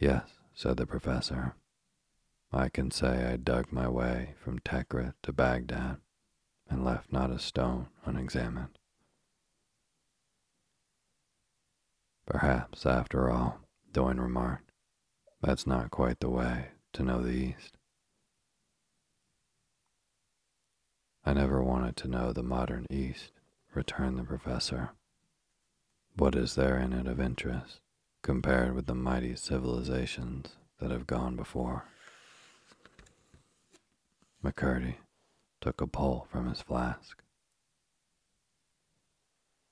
Yes, 0.00 0.24
said 0.52 0.78
the 0.78 0.86
professor. 0.86 1.54
I 2.52 2.70
can 2.70 2.90
say 2.90 3.30
I 3.32 3.36
dug 3.36 3.70
my 3.70 3.88
way 3.88 4.34
from 4.42 4.58
Tikrit 4.58 5.14
to 5.22 5.32
Baghdad 5.32 5.98
and 6.70 6.84
left 6.84 7.12
not 7.12 7.30
a 7.30 7.38
stone 7.38 7.88
unexamined. 8.04 8.78
Perhaps, 12.26 12.84
after 12.84 13.30
all, 13.30 13.60
Doyne 13.92 14.20
remarked, 14.20 14.70
that's 15.40 15.66
not 15.66 15.90
quite 15.90 16.20
the 16.20 16.28
way 16.28 16.68
to 16.92 17.02
know 17.02 17.22
the 17.22 17.30
East. 17.30 17.76
I 21.24 21.32
never 21.32 21.62
wanted 21.62 21.96
to 21.96 22.08
know 22.08 22.32
the 22.32 22.42
modern 22.42 22.86
East, 22.90 23.32
returned 23.74 24.18
the 24.18 24.24
professor. 24.24 24.90
What 26.16 26.34
is 26.34 26.54
there 26.54 26.78
in 26.78 26.92
it 26.92 27.06
of 27.06 27.20
interest 27.20 27.80
compared 28.22 28.74
with 28.74 28.86
the 28.86 28.94
mighty 28.94 29.36
civilizations 29.36 30.56
that 30.80 30.90
have 30.90 31.06
gone 31.06 31.36
before? 31.36 31.84
McCurdy 34.44 34.96
took 35.60 35.80
a 35.80 35.86
pull 35.86 36.26
from 36.30 36.48
his 36.48 36.60
flask. 36.60 37.22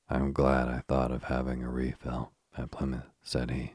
I'm 0.09 0.33
glad 0.33 0.68
I 0.68 0.83
thought 0.87 1.11
of 1.11 1.25
having 1.25 1.62
a 1.62 1.70
refill 1.70 2.33
at 2.57 2.70
Plymouth, 2.70 3.11
said 3.22 3.51
he. 3.51 3.75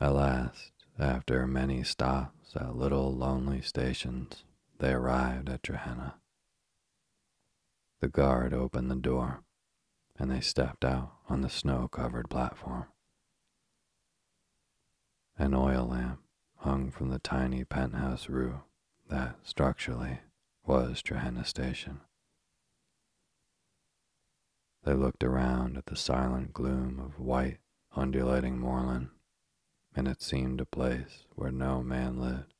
At 0.00 0.14
last, 0.14 0.72
after 0.98 1.46
many 1.46 1.82
stops 1.82 2.56
at 2.56 2.76
little 2.76 3.14
lonely 3.14 3.62
stations, 3.62 4.44
they 4.78 4.92
arrived 4.92 5.48
at 5.48 5.62
Trehenna. 5.62 6.14
The 8.00 8.08
guard 8.08 8.52
opened 8.52 8.90
the 8.90 8.96
door, 8.96 9.42
and 10.18 10.30
they 10.30 10.40
stepped 10.40 10.84
out 10.84 11.12
on 11.28 11.40
the 11.40 11.48
snow 11.48 11.88
covered 11.88 12.28
platform. 12.28 12.86
An 15.38 15.54
oil 15.54 15.86
lamp 15.86 16.21
hung 16.62 16.92
from 16.92 17.10
the 17.10 17.18
tiny 17.18 17.64
penthouse 17.64 18.28
roof 18.28 18.60
that, 19.08 19.36
structurally, 19.42 20.20
was 20.64 21.02
Trehenna 21.02 21.44
Station. 21.44 22.00
They 24.84 24.94
looked 24.94 25.24
around 25.24 25.76
at 25.76 25.86
the 25.86 25.96
silent 25.96 26.52
gloom 26.52 27.00
of 27.00 27.18
white, 27.18 27.58
undulating 27.96 28.58
moorland, 28.58 29.08
and 29.94 30.06
it 30.06 30.22
seemed 30.22 30.60
a 30.60 30.64
place 30.64 31.24
where 31.34 31.50
no 31.50 31.82
man 31.82 32.20
lived, 32.20 32.54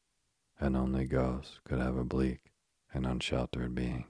and 0.58 0.76
only 0.76 1.04
ghosts 1.04 1.60
could 1.64 1.78
have 1.78 1.96
a 1.96 2.04
bleak 2.04 2.52
and 2.92 3.06
unsheltered 3.06 3.74
being. 3.74 4.06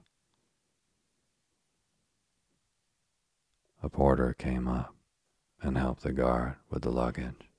A 3.83 3.89
porter 3.89 4.33
came 4.33 4.67
up 4.67 4.95
and 5.61 5.77
helped 5.77 6.01
the 6.01 6.13
guard 6.13 6.55
with 6.69 6.81
the 6.81 6.91
luggage. 6.91 7.49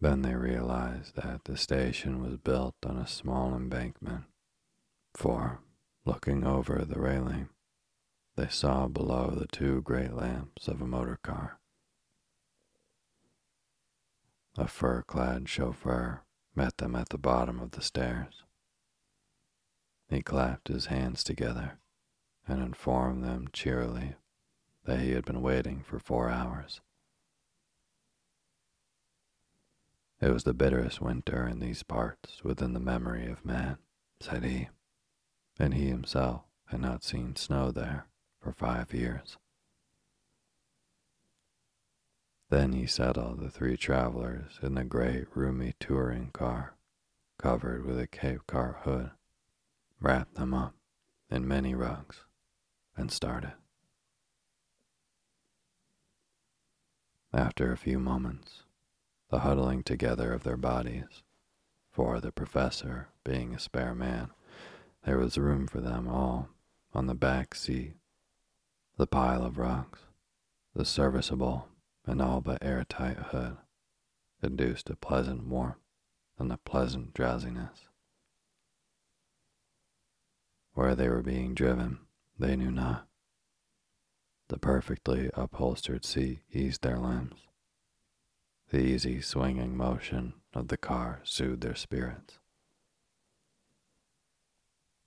Then 0.00 0.22
they 0.22 0.34
realized 0.34 1.16
that 1.16 1.44
the 1.44 1.56
station 1.56 2.22
was 2.22 2.36
built 2.36 2.74
on 2.84 2.96
a 2.96 3.06
small 3.06 3.54
embankment, 3.54 4.24
for, 5.14 5.60
looking 6.04 6.44
over 6.44 6.84
the 6.84 7.00
railing, 7.00 7.48
they 8.36 8.48
saw 8.48 8.86
below 8.86 9.30
the 9.30 9.46
two 9.46 9.80
great 9.80 10.12
lamps 10.12 10.68
of 10.68 10.82
a 10.82 10.86
motor 10.86 11.18
car. 11.22 11.58
A 14.58 14.68
fur 14.68 15.02
clad 15.02 15.48
chauffeur 15.48 16.22
met 16.54 16.76
them 16.76 16.94
at 16.94 17.08
the 17.08 17.18
bottom 17.18 17.60
of 17.60 17.72
the 17.72 17.82
stairs. 17.82 18.42
He 20.08 20.22
clapped 20.22 20.68
his 20.68 20.86
hands 20.86 21.24
together 21.24 21.78
and 22.46 22.62
informed 22.62 23.24
them 23.24 23.48
cheerily 23.52 24.16
that 24.84 25.00
he 25.00 25.12
had 25.12 25.24
been 25.24 25.42
waiting 25.42 25.82
for 25.82 25.98
four 25.98 26.30
hours. 26.30 26.80
It 30.20 30.32
was 30.32 30.44
the 30.44 30.54
bitterest 30.54 31.00
winter 31.00 31.46
in 31.46 31.60
these 31.60 31.82
parts 31.82 32.42
within 32.42 32.72
the 32.72 32.80
memory 32.80 33.26
of 33.26 33.44
man, 33.44 33.78
said 34.18 34.44
he, 34.44 34.68
and 35.58 35.74
he 35.74 35.88
himself 35.88 36.42
had 36.66 36.80
not 36.80 37.04
seen 37.04 37.36
snow 37.36 37.70
there 37.70 38.06
for 38.40 38.52
five 38.52 38.94
years. 38.94 39.36
Then 42.48 42.72
he 42.72 42.86
settled 42.86 43.40
the 43.40 43.50
three 43.50 43.76
travelers 43.76 44.58
in 44.62 44.74
the 44.74 44.84
great, 44.84 45.26
roomy 45.34 45.74
touring 45.80 46.30
car, 46.30 46.76
covered 47.38 47.84
with 47.84 47.98
a 47.98 48.06
Cape 48.06 48.46
car 48.46 48.80
hood, 48.84 49.10
wrapped 50.00 50.34
them 50.34 50.54
up 50.54 50.74
in 51.28 51.46
many 51.46 51.74
rugs, 51.74 52.24
and 52.96 53.10
started. 53.10 53.54
After 57.32 57.72
a 57.72 57.76
few 57.76 57.98
moments, 57.98 58.62
the 59.30 59.40
huddling 59.40 59.82
together 59.82 60.32
of 60.32 60.44
their 60.44 60.56
bodies, 60.56 61.22
for 61.90 62.20
the 62.20 62.30
professor 62.32 63.08
being 63.24 63.54
a 63.54 63.58
spare 63.58 63.94
man, 63.94 64.30
there 65.04 65.18
was 65.18 65.38
room 65.38 65.66
for 65.66 65.80
them 65.80 66.08
all 66.08 66.48
on 66.94 67.06
the 67.06 67.14
back 67.14 67.54
seat, 67.54 67.94
the 68.96 69.06
pile 69.06 69.44
of 69.44 69.58
rocks, 69.58 70.00
the 70.74 70.84
serviceable 70.84 71.68
and 72.06 72.22
all 72.22 72.40
but 72.40 72.62
airtight 72.62 73.18
hood, 73.18 73.56
induced 74.42 74.90
a 74.90 74.96
pleasant 74.96 75.46
warmth 75.46 75.76
and 76.38 76.52
a 76.52 76.58
pleasant 76.58 77.14
drowsiness. 77.14 77.88
Where 80.74 80.94
they 80.94 81.08
were 81.08 81.22
being 81.22 81.54
driven, 81.54 82.00
they 82.38 82.54
knew 82.54 82.70
not. 82.70 83.06
The 84.48 84.58
perfectly 84.58 85.30
upholstered 85.34 86.04
seat 86.04 86.40
eased 86.52 86.82
their 86.82 86.98
limbs. 86.98 87.40
The 88.70 88.80
easy 88.80 89.20
swinging 89.20 89.76
motion 89.76 90.34
of 90.52 90.68
the 90.68 90.76
car 90.76 91.20
soothed 91.22 91.62
their 91.62 91.76
spirits. 91.76 92.40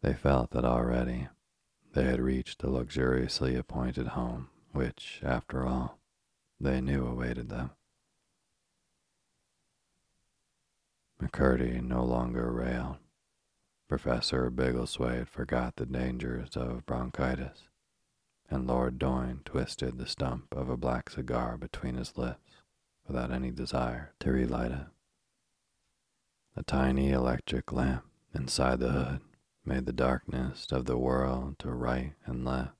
They 0.01 0.13
felt 0.13 0.51
that 0.51 0.63
already 0.63 1.27
they 1.91 2.05
had 2.05 2.21
reached 2.21 2.59
the 2.59 2.69
luxuriously 2.69 3.55
appointed 3.55 4.07
home 4.07 4.49
which, 4.71 5.19
after 5.23 5.65
all, 5.65 5.99
they 6.59 6.79
knew 6.79 7.05
awaited 7.05 7.49
them. 7.49 7.71
McCurdy 11.21 11.81
no 11.83 12.03
longer 12.05 12.51
railed. 12.51 12.97
Professor 13.89 14.49
Biggleswade 14.49 15.27
forgot 15.27 15.75
the 15.75 15.85
dangers 15.85 16.55
of 16.55 16.85
bronchitis, 16.85 17.63
and 18.49 18.67
Lord 18.67 18.99
Doyne 18.99 19.41
twisted 19.43 19.97
the 19.97 20.05
stump 20.05 20.53
of 20.55 20.69
a 20.69 20.77
black 20.77 21.09
cigar 21.09 21.57
between 21.57 21.95
his 21.95 22.17
lips 22.17 22.48
without 23.09 23.31
any 23.31 23.49
desire 23.49 24.13
to 24.19 24.31
relight 24.31 24.71
it. 24.71 24.87
A 26.55 26.63
tiny 26.63 27.09
electric 27.09 27.73
lamp 27.73 28.05
inside 28.33 28.79
the 28.79 28.91
hood 28.91 29.21
made 29.65 29.85
the 29.85 29.91
darkness 29.91 30.67
of 30.71 30.85
the 30.85 30.97
world 30.97 31.57
to 31.59 31.71
right 31.71 32.13
and 32.25 32.45
left, 32.45 32.75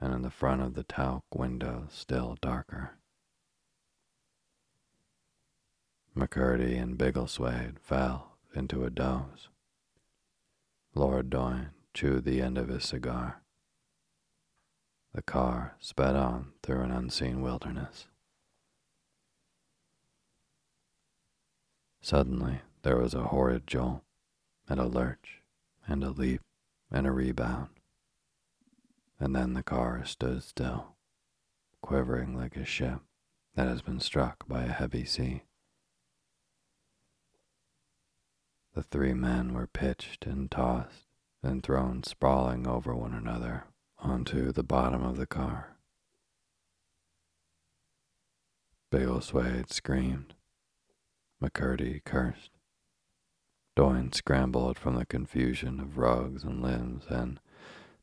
and 0.00 0.14
in 0.14 0.22
the 0.22 0.30
front 0.30 0.62
of 0.62 0.74
the 0.74 0.82
talc 0.82 1.24
window 1.34 1.86
still 1.90 2.36
darker. 2.40 2.92
McCurdy 6.16 6.80
and 6.80 6.96
Biggleswade 6.96 7.78
fell 7.78 8.38
into 8.54 8.84
a 8.84 8.90
doze. 8.90 9.48
Lord 10.94 11.28
Doyne 11.28 11.70
chewed 11.92 12.24
the 12.24 12.40
end 12.40 12.56
of 12.56 12.68
his 12.68 12.84
cigar. 12.84 13.42
The 15.12 15.20
car 15.20 15.76
sped 15.78 16.16
on 16.16 16.52
through 16.62 16.80
an 16.80 16.90
unseen 16.90 17.42
wilderness. 17.42 18.06
Suddenly, 22.06 22.60
there 22.82 22.98
was 22.98 23.14
a 23.14 23.24
horrid 23.24 23.66
jolt, 23.66 24.04
and 24.68 24.78
a 24.78 24.86
lurch, 24.86 25.42
and 25.88 26.04
a 26.04 26.10
leap, 26.10 26.40
and 26.88 27.04
a 27.04 27.10
rebound. 27.10 27.70
And 29.18 29.34
then 29.34 29.54
the 29.54 29.64
car 29.64 30.04
stood 30.04 30.44
still, 30.44 30.94
quivering 31.82 32.36
like 32.36 32.54
a 32.54 32.64
ship 32.64 33.00
that 33.56 33.66
has 33.66 33.82
been 33.82 33.98
struck 33.98 34.46
by 34.46 34.62
a 34.62 34.72
heavy 34.72 35.04
sea. 35.04 35.42
The 38.76 38.84
three 38.84 39.12
men 39.12 39.52
were 39.52 39.66
pitched 39.66 40.26
and 40.26 40.48
tossed 40.48 41.08
and 41.42 41.60
thrown 41.60 42.04
sprawling 42.04 42.68
over 42.68 42.94
one 42.94 43.14
another 43.14 43.64
onto 43.98 44.52
the 44.52 44.62
bottom 44.62 45.02
of 45.02 45.16
the 45.16 45.26
car. 45.26 45.76
Biggleswade 48.92 49.72
screamed. 49.72 50.35
McCurdy 51.42 52.02
cursed. 52.04 52.50
Doyne 53.74 54.12
scrambled 54.12 54.78
from 54.78 54.96
the 54.96 55.04
confusion 55.04 55.80
of 55.80 55.98
rugs 55.98 56.44
and 56.44 56.62
limbs 56.62 57.04
and, 57.08 57.40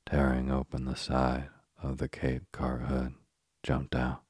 tearing 0.05 0.51
open 0.51 0.85
the 0.85 0.95
side 0.95 1.49
of 1.81 1.97
the 1.97 2.07
Cape 2.07 2.43
cart 2.51 2.83
hood, 2.83 3.15
jumped 3.63 3.95
out. 3.95 4.21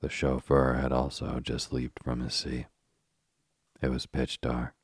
The 0.00 0.08
chauffeur 0.08 0.74
had 0.74 0.92
also 0.92 1.40
just 1.40 1.72
leaped 1.72 2.02
from 2.02 2.20
his 2.20 2.34
seat. 2.34 2.66
It 3.82 3.90
was 3.90 4.06
pitch 4.06 4.40
dark, 4.40 4.74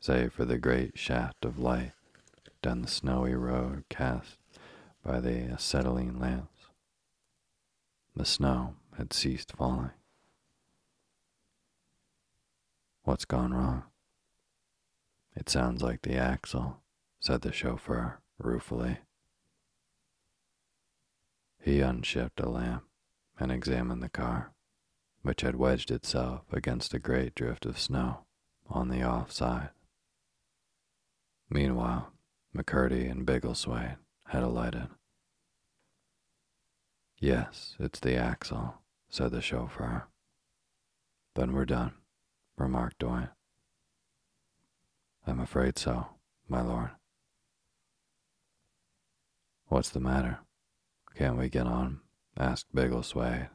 save 0.00 0.32
for 0.32 0.44
the 0.44 0.58
great 0.58 0.98
shaft 0.98 1.44
of 1.44 1.58
light 1.58 1.92
down 2.62 2.82
the 2.82 2.88
snowy 2.88 3.34
road 3.34 3.84
cast 3.88 4.38
by 5.04 5.20
the 5.20 5.52
acetylene 5.52 6.18
lamps. 6.18 6.66
The 8.16 8.24
snow 8.24 8.74
had 8.96 9.12
ceased 9.12 9.52
falling. 9.52 9.90
What's 13.06 13.24
gone 13.24 13.54
wrong? 13.54 13.84
It 15.36 15.48
sounds 15.48 15.80
like 15.80 16.02
the 16.02 16.16
axle, 16.16 16.82
said 17.20 17.42
the 17.42 17.52
chauffeur 17.52 18.18
ruefully. 18.36 18.98
He 21.62 21.80
unshipped 21.80 22.40
a 22.40 22.48
lamp 22.48 22.82
and 23.38 23.52
examined 23.52 24.02
the 24.02 24.08
car 24.08 24.50
which 25.22 25.42
had 25.42 25.54
wedged 25.54 25.92
itself 25.92 26.42
against 26.52 26.94
a 26.94 26.98
great 26.98 27.36
drift 27.36 27.64
of 27.64 27.78
snow 27.78 28.24
on 28.68 28.88
the 28.88 29.04
off 29.04 29.30
side. 29.30 29.70
Meanwhile, 31.48 32.12
McCurdy 32.56 33.08
and 33.08 33.24
Biggleswade 33.24 33.98
had 34.26 34.42
alighted. 34.42 34.88
Yes, 37.20 37.76
it's 37.78 38.00
the 38.00 38.16
axle, 38.16 38.82
said 39.08 39.30
the 39.30 39.40
chauffeur. 39.40 40.08
Then 41.36 41.52
we're 41.52 41.66
done, 41.66 41.92
remarked 42.56 42.98
Doyne. 42.98 43.30
I'm 45.26 45.40
afraid 45.40 45.78
so, 45.78 46.06
my 46.48 46.62
lord. 46.62 46.90
What's 49.68 49.90
the 49.90 50.00
matter? 50.00 50.38
Can't 51.16 51.36
we 51.36 51.48
get 51.48 51.66
on? 51.66 52.00
asked 52.38 52.74
Biggleswade 52.74 53.48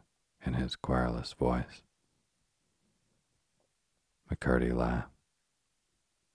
in 0.46 0.56
his 0.56 0.76
querulous 0.76 1.34
voice. 1.34 1.84
McCurdy 4.30 4.76
laughed. 4.76 5.10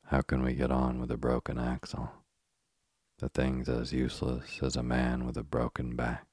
How 0.06 0.22
can 0.22 0.42
we 0.42 0.54
get 0.54 0.70
on 0.70 1.00
with 1.00 1.10
a 1.10 1.16
broken 1.16 1.58
axle? 1.58 2.12
The 3.18 3.28
thing's 3.28 3.68
as 3.68 3.92
useless 3.92 4.60
as 4.62 4.76
a 4.76 4.82
man 4.82 5.26
with 5.26 5.36
a 5.36 5.42
broken 5.42 5.96
back. 5.96 6.26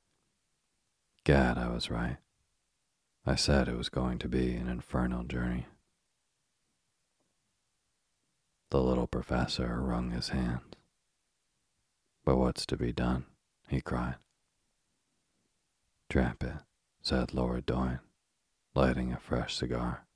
Gad, 1.24 1.58
I 1.58 1.70
was 1.70 1.90
right. 1.90 2.18
I 3.26 3.36
said 3.36 3.68
it 3.68 3.78
was 3.78 3.90
going 3.90 4.20
to 4.20 4.28
be 4.28 4.54
an 4.56 4.68
infernal 4.68 5.24
journey. 5.24 5.66
The 8.74 8.82
little 8.82 9.06
professor 9.06 9.80
wrung 9.80 10.10
his 10.10 10.30
hands. 10.30 10.74
But 12.26 12.38
what's 12.38 12.66
to 12.66 12.76
be 12.76 12.92
done? 12.92 13.28
he 13.68 13.82
cried. 13.82 14.16
Trap 16.10 16.44
it 16.44 16.56
said 17.00 17.36
Lord 17.36 17.68
Doyne, 17.68 18.00
lighting 18.74 19.14
a 19.14 19.20
fresh 19.20 19.54
cigar. 19.54 20.08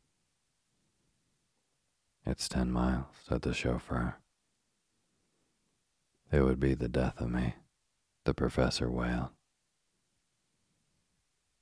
It's 2.25 2.49
ten 2.49 2.71
miles, 2.71 3.05
said 3.29 3.43
the 3.43 3.53
chauffeur. 3.53 4.15
It 6.31 6.41
would 6.41 6.59
be 6.59 6.73
the 6.73 6.89
death 6.89 7.21
of 7.21 7.29
me, 7.29 7.57
the 8.23 8.33
professor 8.33 8.89
wailed. 8.89 9.29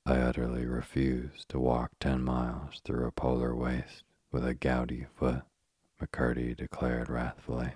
I 0.06 0.16
utterly 0.20 0.66
refuse 0.66 1.44
to 1.50 1.60
walk 1.60 1.92
ten 2.00 2.24
miles 2.24 2.80
through 2.86 3.06
a 3.06 3.12
polar 3.12 3.54
waste 3.54 4.06
with 4.32 4.48
a 4.48 4.54
gouty 4.54 5.08
foot, 5.14 5.42
McCurdy 6.02 6.56
declared 6.56 7.10
wrathfully. 7.10 7.74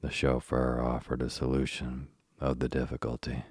The 0.00 0.10
chauffeur 0.10 0.80
offered 0.82 1.22
a 1.22 1.30
solution 1.30 2.08
of 2.40 2.58
the 2.58 2.68
difficulty. 2.68 3.44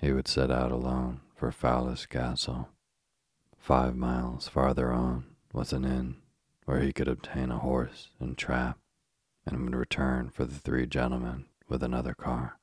He 0.00 0.12
would 0.12 0.26
set 0.26 0.50
out 0.50 0.72
alone 0.72 1.20
for 1.36 1.52
Fowlis 1.52 2.06
Castle. 2.06 2.70
Five 3.58 3.94
miles 3.94 4.48
farther 4.48 4.90
on 4.90 5.26
was 5.52 5.72
an 5.72 5.84
inn 5.84 6.16
where 6.64 6.80
he 6.80 6.92
could 6.92 7.08
obtain 7.08 7.50
a 7.50 7.58
horse 7.58 8.08
and 8.18 8.38
trap 8.38 8.78
and 9.44 9.62
would 9.62 9.76
return 9.76 10.30
for 10.30 10.44
the 10.46 10.58
three 10.58 10.86
gentlemen 10.86 11.44
with 11.68 11.82
another 11.82 12.14
car. 12.14 12.58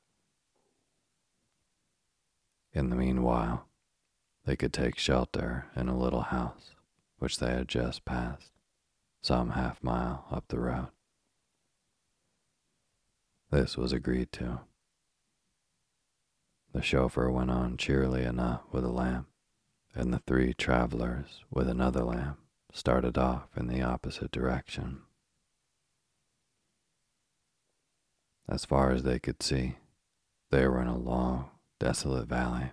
In 2.72 2.90
the 2.90 2.96
meanwhile, 2.96 3.66
they 4.50 4.56
could 4.56 4.72
take 4.72 4.98
shelter 4.98 5.66
in 5.76 5.88
a 5.88 5.96
little 5.96 6.22
house 6.22 6.74
which 7.18 7.38
they 7.38 7.50
had 7.50 7.68
just 7.68 8.04
passed 8.04 8.50
some 9.22 9.50
half 9.50 9.80
mile 9.80 10.26
up 10.28 10.48
the 10.48 10.58
road. 10.58 10.88
This 13.52 13.76
was 13.76 13.92
agreed 13.92 14.32
to. 14.32 14.62
The 16.72 16.82
chauffeur 16.82 17.30
went 17.30 17.52
on 17.52 17.76
cheerily 17.76 18.24
enough 18.24 18.62
with 18.72 18.84
a 18.84 18.90
lamp, 18.90 19.28
and 19.94 20.12
the 20.12 20.22
three 20.26 20.52
travelers, 20.52 21.44
with 21.48 21.68
another 21.68 22.02
lamp, 22.02 22.40
started 22.72 23.16
off 23.16 23.50
in 23.56 23.68
the 23.68 23.82
opposite 23.82 24.32
direction. 24.32 25.02
As 28.48 28.64
far 28.64 28.90
as 28.90 29.04
they 29.04 29.20
could 29.20 29.44
see, 29.44 29.76
they 30.50 30.66
were 30.66 30.82
in 30.82 30.88
a 30.88 30.98
long, 30.98 31.50
desolate 31.78 32.26
valley, 32.26 32.72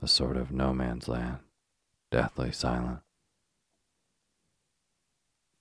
a 0.00 0.06
sort 0.06 0.36
of 0.36 0.52
no 0.52 0.72
man's 0.72 1.08
land, 1.08 1.38
deathly 2.10 2.52
silent. 2.52 3.00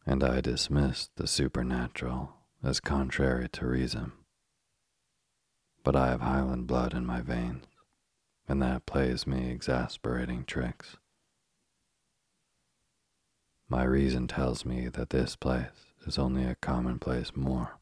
And 0.06 0.24
I 0.24 0.42
dismissed 0.42 1.12
the 1.16 1.28
supernatural 1.28 2.34
as 2.64 2.80
contrary 2.80 3.50
to 3.50 3.66
reason. 3.66 4.12
But 5.84 5.96
I 5.96 6.10
have 6.10 6.22
Highland 6.22 6.68
blood 6.68 6.94
in 6.94 7.06
my 7.06 7.22
veins, 7.22 7.66
and 8.48 8.62
that 8.62 8.86
plays 8.86 9.26
me 9.26 9.50
exasperating 9.50 10.46
tricks. 10.46 10.98
My 13.70 13.84
reason 13.84 14.28
tells 14.28 14.66
me 14.66 14.88
that 14.88 15.10
this 15.10 15.36
place 15.36 15.94
is 16.06 16.18
only 16.18 16.46
a 16.46 16.56
commonplace 16.56 17.32
moor, 17.36 17.80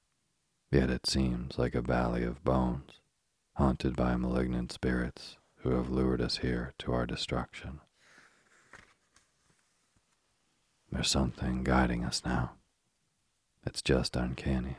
yet 0.72 0.90
it 0.90 1.06
seems 1.06 1.60
like 1.60 1.76
a 1.76 1.82
valley 1.82 2.24
of 2.24 2.44
bones, 2.44 3.02
haunted 3.56 3.96
by 3.96 4.16
malignant 4.16 4.72
spirits 4.72 5.38
who 5.66 5.72
have 5.72 5.90
lured 5.90 6.22
us 6.22 6.38
here 6.38 6.76
to 6.78 6.94
our 6.94 7.08
destruction. 7.08 7.80
There's 10.92 11.10
something 11.10 11.64
guiding 11.64 12.06
us 12.06 12.22
now. 12.24 12.52
It's 13.66 13.82
just 13.82 14.16
uncanny. 14.16 14.78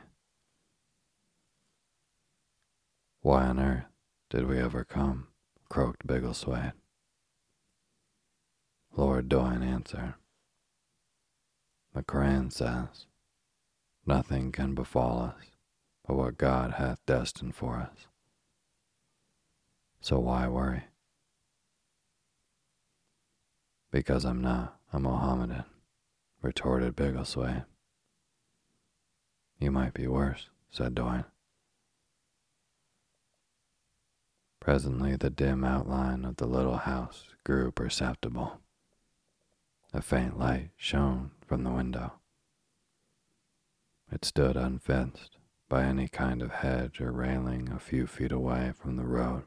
Why 3.19 3.47
on 3.47 3.59
earth 3.59 3.83
did 4.29 4.47
we 4.47 4.59
ever 4.59 4.85
come? 4.85 5.27
croaked 5.67 6.07
Biggleswade. 6.07 6.71
Lord 8.95 9.27
Doyne 9.27 9.63
answered. 9.63 10.13
The 11.93 12.03
Koran 12.03 12.49
says, 12.49 13.07
Nothing 14.05 14.53
can 14.53 14.73
befall 14.73 15.19
us 15.19 15.51
but 16.07 16.15
what 16.15 16.37
God 16.37 16.75
hath 16.75 17.05
destined 17.05 17.55
for 17.55 17.75
us. 17.75 18.07
So 20.01 20.19
why 20.19 20.47
worry? 20.47 20.83
Because 23.91 24.25
I'm 24.25 24.41
not 24.41 24.79
a 24.93 24.99
Mohammedan, 24.99 25.65
retorted 26.41 26.95
Biggleswade. 26.95 27.65
You 29.59 29.71
might 29.71 29.93
be 29.93 30.07
worse, 30.07 30.49
said 30.69 30.95
Doyne. 30.95 31.25
Presently, 34.59 35.15
the 35.15 35.29
dim 35.29 35.63
outline 35.63 36.25
of 36.25 36.37
the 36.37 36.45
little 36.45 36.77
house 36.77 37.25
grew 37.43 37.71
perceptible. 37.71 38.59
A 39.93 40.01
faint 40.01 40.37
light 40.37 40.71
shone 40.75 41.31
from 41.45 41.63
the 41.63 41.71
window. 41.71 42.13
It 44.11 44.25
stood 44.25 44.55
unfenced 44.55 45.37
by 45.69 45.83
any 45.83 46.07
kind 46.07 46.41
of 46.41 46.51
hedge 46.51 47.01
or 47.01 47.11
railing 47.11 47.69
a 47.69 47.79
few 47.79 48.07
feet 48.07 48.31
away 48.31 48.73
from 48.75 48.97
the 48.97 49.05
road 49.05 49.43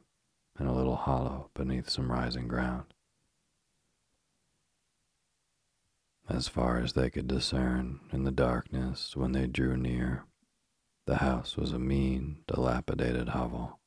in 0.61 0.67
a 0.67 0.75
little 0.75 0.97
hollow 0.97 1.51
beneath 1.55 1.89
some 1.89 2.13
rising 2.13 2.47
ground. 2.47 2.85
As 6.29 6.47
far 6.47 6.79
as 6.79 6.93
they 6.93 7.09
could 7.11 7.27
discern 7.27 8.01
in 8.13 8.25
the 8.25 8.31
darkness 8.31 9.17
when 9.17 9.33
they 9.33 9.47
drew 9.47 9.77
near, 9.77 10.27
the 11.07 11.17
house 11.17 11.57
was 11.57 11.73
a 11.73 11.79
mean, 11.79 12.45
dilapidated 12.47 13.31
hovel. 13.31 13.81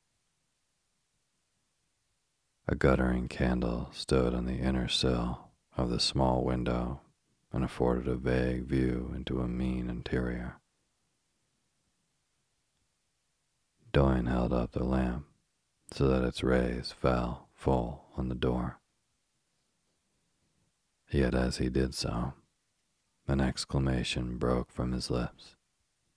A 2.66 2.74
guttering 2.74 3.28
candle 3.28 3.90
stood 3.92 4.34
on 4.34 4.44
the 4.44 4.58
inner 4.58 4.88
sill 4.88 5.50
of 5.76 5.90
the 5.90 6.00
small 6.00 6.44
window 6.44 7.00
and 7.52 7.62
afforded 7.62 8.08
a 8.08 8.16
vague 8.16 8.64
view 8.64 9.12
into 9.14 9.40
a 9.40 9.48
mean 9.48 9.88
interior. 9.88 10.56
Doyne 13.92 14.26
held 14.26 14.52
up 14.52 14.72
the 14.72 14.82
lamp 14.82 15.26
so 15.92 16.08
that 16.08 16.24
its 16.24 16.42
rays 16.42 16.92
fell 16.92 17.48
full 17.54 18.04
on 18.16 18.28
the 18.28 18.34
door. 18.34 18.78
Yet 21.10 21.34
as 21.34 21.58
he 21.58 21.68
did 21.68 21.94
so, 21.94 22.34
an 23.28 23.40
exclamation 23.40 24.36
broke 24.36 24.70
from 24.70 24.92
his 24.92 25.10
lips, 25.10 25.56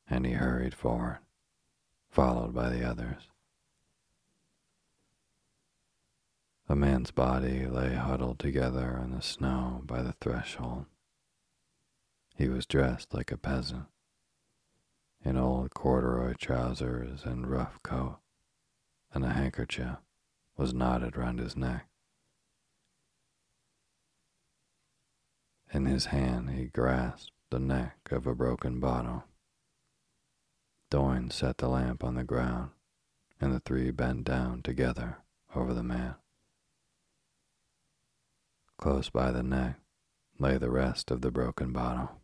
and 0.09 0.25
he 0.25 0.33
hurried 0.33 0.73
forward, 0.73 1.19
followed 2.09 2.53
by 2.53 2.69
the 2.69 2.83
others. 2.83 3.29
A 6.69 6.75
man's 6.75 7.11
body 7.11 7.65
lay 7.65 7.93
huddled 7.93 8.39
together 8.39 8.99
in 9.01 9.11
the 9.11 9.21
snow 9.21 9.81
by 9.85 10.01
the 10.01 10.15
threshold. 10.19 10.85
He 12.35 12.49
was 12.49 12.65
dressed 12.65 13.13
like 13.13 13.31
a 13.31 13.37
peasant, 13.37 13.85
in 15.23 15.37
old 15.37 15.73
corduroy 15.73 16.33
trousers 16.33 17.23
and 17.23 17.47
rough 17.49 17.81
coat, 17.83 18.19
and 19.17 19.25
a 19.25 19.29
handkerchief 19.29 19.97
was 20.57 20.75
knotted 20.75 21.17
round 21.17 21.39
his 21.39 21.57
neck. 21.57 21.87
In 25.73 25.87
his 25.87 26.05
hand 26.05 26.51
he 26.51 26.65
grasped 26.65 27.31
the 27.49 27.57
neck 27.57 27.97
of 28.11 28.27
a 28.27 28.35
broken 28.35 28.79
bottle. 28.79 29.23
Doyne 30.91 31.31
set 31.31 31.57
the 31.57 31.67
lamp 31.67 32.03
on 32.03 32.13
the 32.13 32.23
ground, 32.23 32.69
and 33.41 33.51
the 33.51 33.59
three 33.59 33.89
bent 33.89 34.23
down 34.23 34.61
together 34.61 35.17
over 35.55 35.73
the 35.73 35.81
man. 35.81 36.13
Close 38.77 39.09
by 39.09 39.31
the 39.31 39.41
neck 39.41 39.79
lay 40.37 40.59
the 40.59 40.69
rest 40.69 41.09
of 41.09 41.21
the 41.21 41.31
broken 41.31 41.73
bottle, 41.73 42.21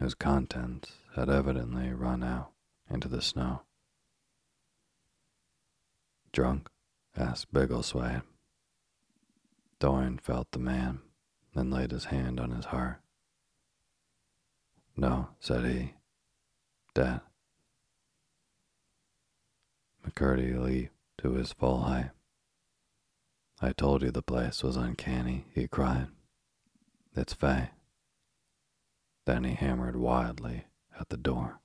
whose 0.00 0.14
contents 0.14 0.94
had 1.14 1.30
evidently 1.30 1.92
run 1.92 2.24
out 2.24 2.50
into 2.90 3.06
the 3.06 3.22
snow. 3.22 3.62
Drunk? 6.32 6.68
asked 7.14 7.52
Biggleswade. 7.52 8.22
Doyne 9.78 10.18
felt 10.18 10.50
the 10.52 10.58
man, 10.58 11.00
then 11.54 11.70
laid 11.70 11.90
his 11.90 12.06
hand 12.06 12.40
on 12.40 12.52
his 12.52 12.66
heart. 12.66 13.00
No, 14.96 15.28
said 15.40 15.64
he. 15.64 15.94
Dead. 16.94 17.20
McCurdy 20.06 20.58
leaped 20.58 20.94
to 21.18 21.32
his 21.32 21.52
full 21.52 21.82
height. 21.82 22.10
I 23.60 23.72
told 23.72 24.02
you 24.02 24.10
the 24.10 24.22
place 24.22 24.62
was 24.62 24.76
uncanny, 24.76 25.46
he 25.54 25.68
cried. 25.68 26.08
It's 27.14 27.34
fey. 27.34 27.70
Then 29.26 29.44
he 29.44 29.54
hammered 29.54 29.96
wildly 29.96 30.64
at 30.98 31.10
the 31.10 31.16
door. 31.16 31.60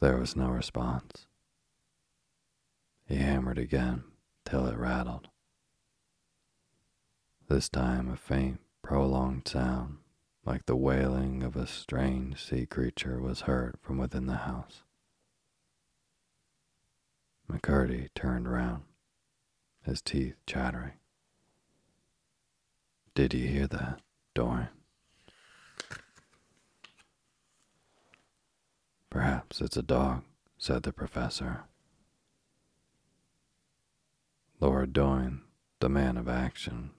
There 0.00 0.18
was 0.18 0.36
no 0.36 0.48
response. 0.48 1.26
He 3.06 3.16
hammered 3.16 3.58
again 3.58 4.04
till 4.44 4.66
it 4.66 4.76
rattled. 4.76 5.28
This 7.48 7.68
time 7.68 8.08
a 8.10 8.16
faint, 8.16 8.60
prolonged 8.82 9.46
sound, 9.46 9.98
like 10.44 10.66
the 10.66 10.76
wailing 10.76 11.42
of 11.42 11.56
a 11.56 11.66
strange 11.66 12.42
sea 12.42 12.66
creature, 12.66 13.20
was 13.20 13.42
heard 13.42 13.76
from 13.80 13.98
within 13.98 14.26
the 14.26 14.36
house. 14.36 14.82
McCurdy 17.50 18.08
turned 18.14 18.50
round 18.50 18.84
his 19.84 20.00
teeth 20.00 20.36
chattering. 20.46 20.94
Did 23.14 23.34
you 23.34 23.46
hear 23.46 23.66
that, 23.66 24.00
Doyne? 24.34 24.68
Perhaps 29.10 29.60
it's 29.60 29.76
a 29.76 29.82
dog, 29.82 30.22
said 30.56 30.84
the 30.84 30.92
professor. 30.92 31.64
Doyne, 34.86 35.42
the 35.80 35.88
man 35.88 36.16
of 36.16 36.28
action, 36.28 36.90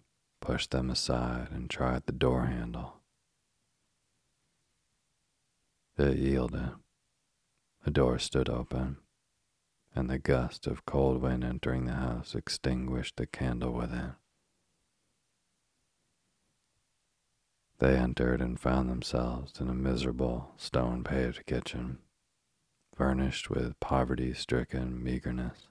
pushed 0.41 0.71
them 0.71 0.89
aside 0.89 1.49
and 1.51 1.69
tried 1.69 2.05
the 2.05 2.11
door 2.11 2.45
handle. 2.45 3.01
It 5.97 6.17
yielded. 6.17 6.71
The 7.85 7.91
door 7.91 8.17
stood 8.19 8.49
open, 8.49 8.97
and 9.95 10.09
the 10.09 10.17
gust 10.17 10.67
of 10.67 10.85
cold 10.85 11.21
wind 11.21 11.43
entering 11.43 11.85
the 11.85 11.93
house 11.93 12.33
extinguished 12.33 13.17
the 13.17 13.27
candle 13.27 13.73
within. 13.73 14.15
They 17.79 17.97
entered 17.97 18.41
and 18.41 18.59
found 18.59 18.89
themselves 18.89 19.59
in 19.59 19.67
a 19.67 19.73
miserable, 19.73 20.53
stone 20.57 21.03
paved 21.03 21.45
kitchen, 21.45 21.99
furnished 22.95 23.49
with 23.49 23.79
poverty 23.79 24.33
stricken 24.33 25.03
meagerness, 25.03 25.67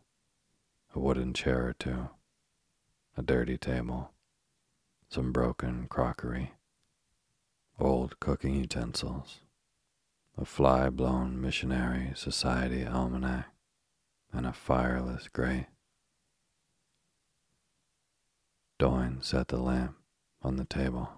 a 0.94 0.98
wooden 0.98 1.32
chair 1.32 1.68
or 1.68 1.72
two, 1.72 2.08
a 3.16 3.22
dirty 3.22 3.56
table, 3.56 4.10
some 5.08 5.32
broken 5.32 5.86
crockery, 5.88 6.52
old 7.78 8.20
cooking 8.20 8.54
utensils, 8.54 9.40
a 10.36 10.44
fly 10.44 10.90
blown 10.90 11.40
missionary 11.40 12.12
society 12.14 12.86
almanac, 12.86 13.46
and 14.32 14.46
a 14.46 14.52
fireless 14.52 15.28
grate. 15.28 15.66
Doyne 18.78 19.18
set 19.22 19.48
the 19.48 19.58
lamp 19.58 19.96
on 20.42 20.56
the 20.56 20.64
table. 20.64 21.08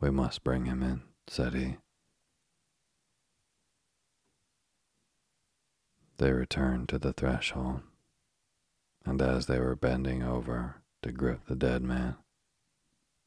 We 0.00 0.10
must 0.10 0.44
bring 0.44 0.66
him 0.66 0.82
in, 0.82 1.02
said 1.26 1.54
he. 1.54 1.76
They 6.18 6.32
returned 6.32 6.88
to 6.88 6.98
the 6.98 7.12
threshold, 7.12 7.82
and 9.04 9.20
as 9.20 9.46
they 9.46 9.60
were 9.60 9.76
bending 9.76 10.22
over 10.22 10.76
to 11.02 11.12
grip 11.12 11.46
the 11.46 11.54
dead 11.54 11.82
man, 11.82 12.16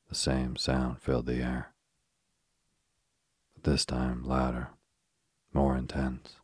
the 0.07 0.15
same 0.15 0.55
sound 0.55 0.99
filled 0.99 1.27
the 1.27 1.41
air, 1.41 1.73
but 3.53 3.63
this 3.63 3.85
time 3.85 4.23
louder, 4.23 4.69
more 5.53 5.77
intense, 5.77 6.37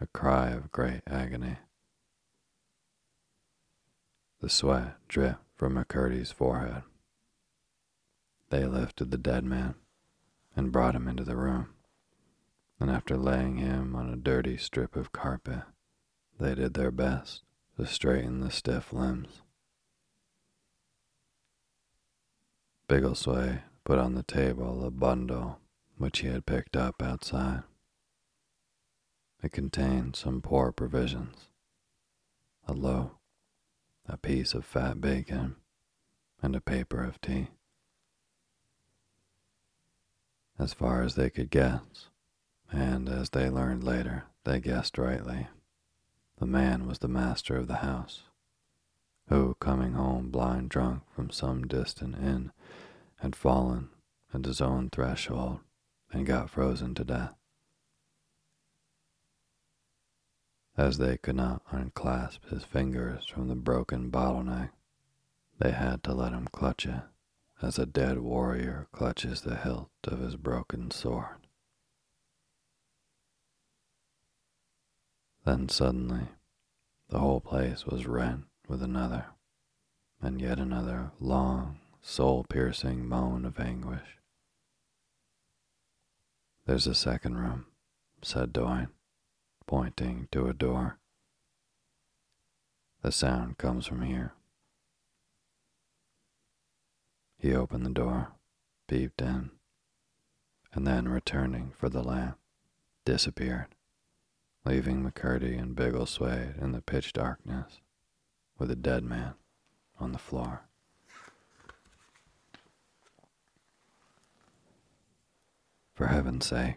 a 0.00 0.06
cry 0.08 0.50
of 0.50 0.70
great 0.70 1.00
agony. 1.06 1.56
The 4.40 4.50
sweat 4.50 4.96
dripped 5.08 5.40
from 5.56 5.76
McCurdy's 5.76 6.30
forehead. 6.30 6.82
They 8.50 8.66
lifted 8.66 9.10
the 9.10 9.16
dead 9.16 9.44
man 9.44 9.76
and 10.54 10.70
brought 10.70 10.94
him 10.94 11.08
into 11.08 11.24
the 11.24 11.36
room 11.36 11.74
and 12.80 12.90
after 12.90 13.16
laying 13.16 13.56
him 13.56 13.94
on 13.94 14.12
a 14.12 14.16
dirty 14.16 14.56
strip 14.56 14.96
of 14.96 15.12
carpet, 15.12 15.62
they 16.38 16.54
did 16.54 16.74
their 16.74 16.90
best 16.90 17.42
to 17.76 17.86
straighten 17.86 18.40
the 18.40 18.50
stiff 18.50 18.92
limbs. 18.92 19.42
Biggleswade 22.88 23.62
put 23.84 23.98
on 23.98 24.14
the 24.14 24.22
table 24.22 24.84
a 24.84 24.90
bundle 24.90 25.58
which 25.96 26.20
he 26.20 26.28
had 26.28 26.46
picked 26.46 26.76
up 26.76 27.00
outside. 27.02 27.62
It 29.42 29.52
contained 29.52 30.16
some 30.16 30.42
poor 30.42 30.72
provisions, 30.72 31.48
a 32.66 32.72
loaf, 32.72 33.12
a 34.06 34.16
piece 34.16 34.54
of 34.54 34.64
fat 34.64 35.00
bacon, 35.00 35.56
and 36.42 36.56
a 36.56 36.60
paper 36.60 37.02
of 37.02 37.20
tea. 37.20 37.48
As 40.58 40.72
far 40.72 41.02
as 41.02 41.14
they 41.14 41.30
could 41.30 41.50
guess, 41.50 42.08
and 42.74 43.08
as 43.08 43.30
they 43.30 43.48
learned 43.48 43.84
later, 43.84 44.24
they 44.44 44.60
guessed 44.60 44.98
rightly. 44.98 45.46
The 46.38 46.46
man 46.46 46.86
was 46.86 46.98
the 46.98 47.08
master 47.08 47.56
of 47.56 47.68
the 47.68 47.76
house, 47.76 48.24
who, 49.28 49.54
coming 49.60 49.92
home 49.92 50.30
blind 50.30 50.70
drunk 50.70 51.02
from 51.14 51.30
some 51.30 51.66
distant 51.66 52.16
inn, 52.16 52.52
had 53.20 53.36
fallen 53.36 53.90
at 54.32 54.44
his 54.44 54.60
own 54.60 54.90
threshold 54.90 55.60
and 56.12 56.26
got 56.26 56.50
frozen 56.50 56.94
to 56.96 57.04
death. 57.04 57.34
As 60.76 60.98
they 60.98 61.16
could 61.16 61.36
not 61.36 61.62
unclasp 61.70 62.48
his 62.50 62.64
fingers 62.64 63.26
from 63.26 63.46
the 63.46 63.54
broken 63.54 64.10
bottleneck, 64.10 64.70
they 65.60 65.70
had 65.70 66.02
to 66.02 66.12
let 66.12 66.32
him 66.32 66.48
clutch 66.50 66.84
it 66.84 67.02
as 67.62 67.78
a 67.78 67.86
dead 67.86 68.18
warrior 68.18 68.88
clutches 68.90 69.42
the 69.42 69.54
hilt 69.54 69.90
of 70.02 70.18
his 70.18 70.34
broken 70.34 70.90
sword. 70.90 71.43
Then 75.44 75.68
suddenly, 75.68 76.28
the 77.10 77.18
whole 77.18 77.40
place 77.40 77.84
was 77.84 78.06
rent 78.06 78.46
with 78.66 78.82
another, 78.82 79.26
and 80.20 80.40
yet 80.40 80.58
another 80.58 81.10
long, 81.20 81.80
soul 82.00 82.44
piercing 82.44 83.06
moan 83.06 83.44
of 83.44 83.60
anguish. 83.60 84.18
There's 86.64 86.86
a 86.86 86.94
second 86.94 87.36
room, 87.36 87.66
said 88.22 88.54
Doyne, 88.54 88.88
pointing 89.66 90.28
to 90.32 90.46
a 90.46 90.54
door. 90.54 90.98
The 93.02 93.12
sound 93.12 93.58
comes 93.58 93.86
from 93.86 94.00
here. 94.00 94.32
He 97.38 97.54
opened 97.54 97.84
the 97.84 97.90
door, 97.90 98.32
peeped 98.88 99.20
in, 99.20 99.50
and 100.72 100.86
then 100.86 101.06
returning 101.06 101.72
for 101.76 101.90
the 101.90 102.02
lamp, 102.02 102.38
disappeared 103.04 103.74
leaving 104.64 105.02
McCurdy 105.02 105.60
and 105.60 105.76
Biggleswade 105.76 106.60
in 106.60 106.72
the 106.72 106.80
pitch 106.80 107.12
darkness 107.12 107.80
with 108.58 108.70
a 108.70 108.76
dead 108.76 109.04
man 109.04 109.34
on 110.00 110.12
the 110.12 110.18
floor. 110.18 110.62
For 115.94 116.06
heaven's 116.06 116.46
sake, 116.46 116.76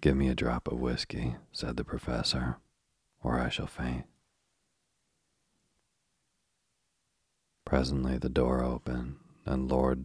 give 0.00 0.16
me 0.16 0.28
a 0.28 0.34
drop 0.34 0.66
of 0.66 0.80
whiskey, 0.80 1.36
said 1.52 1.76
the 1.76 1.84
professor, 1.84 2.56
or 3.22 3.38
I 3.38 3.48
shall 3.48 3.66
faint. 3.66 4.06
Presently 7.64 8.18
the 8.18 8.28
door 8.28 8.62
opened, 8.62 9.16
and 9.46 9.70
Lord 9.70 10.04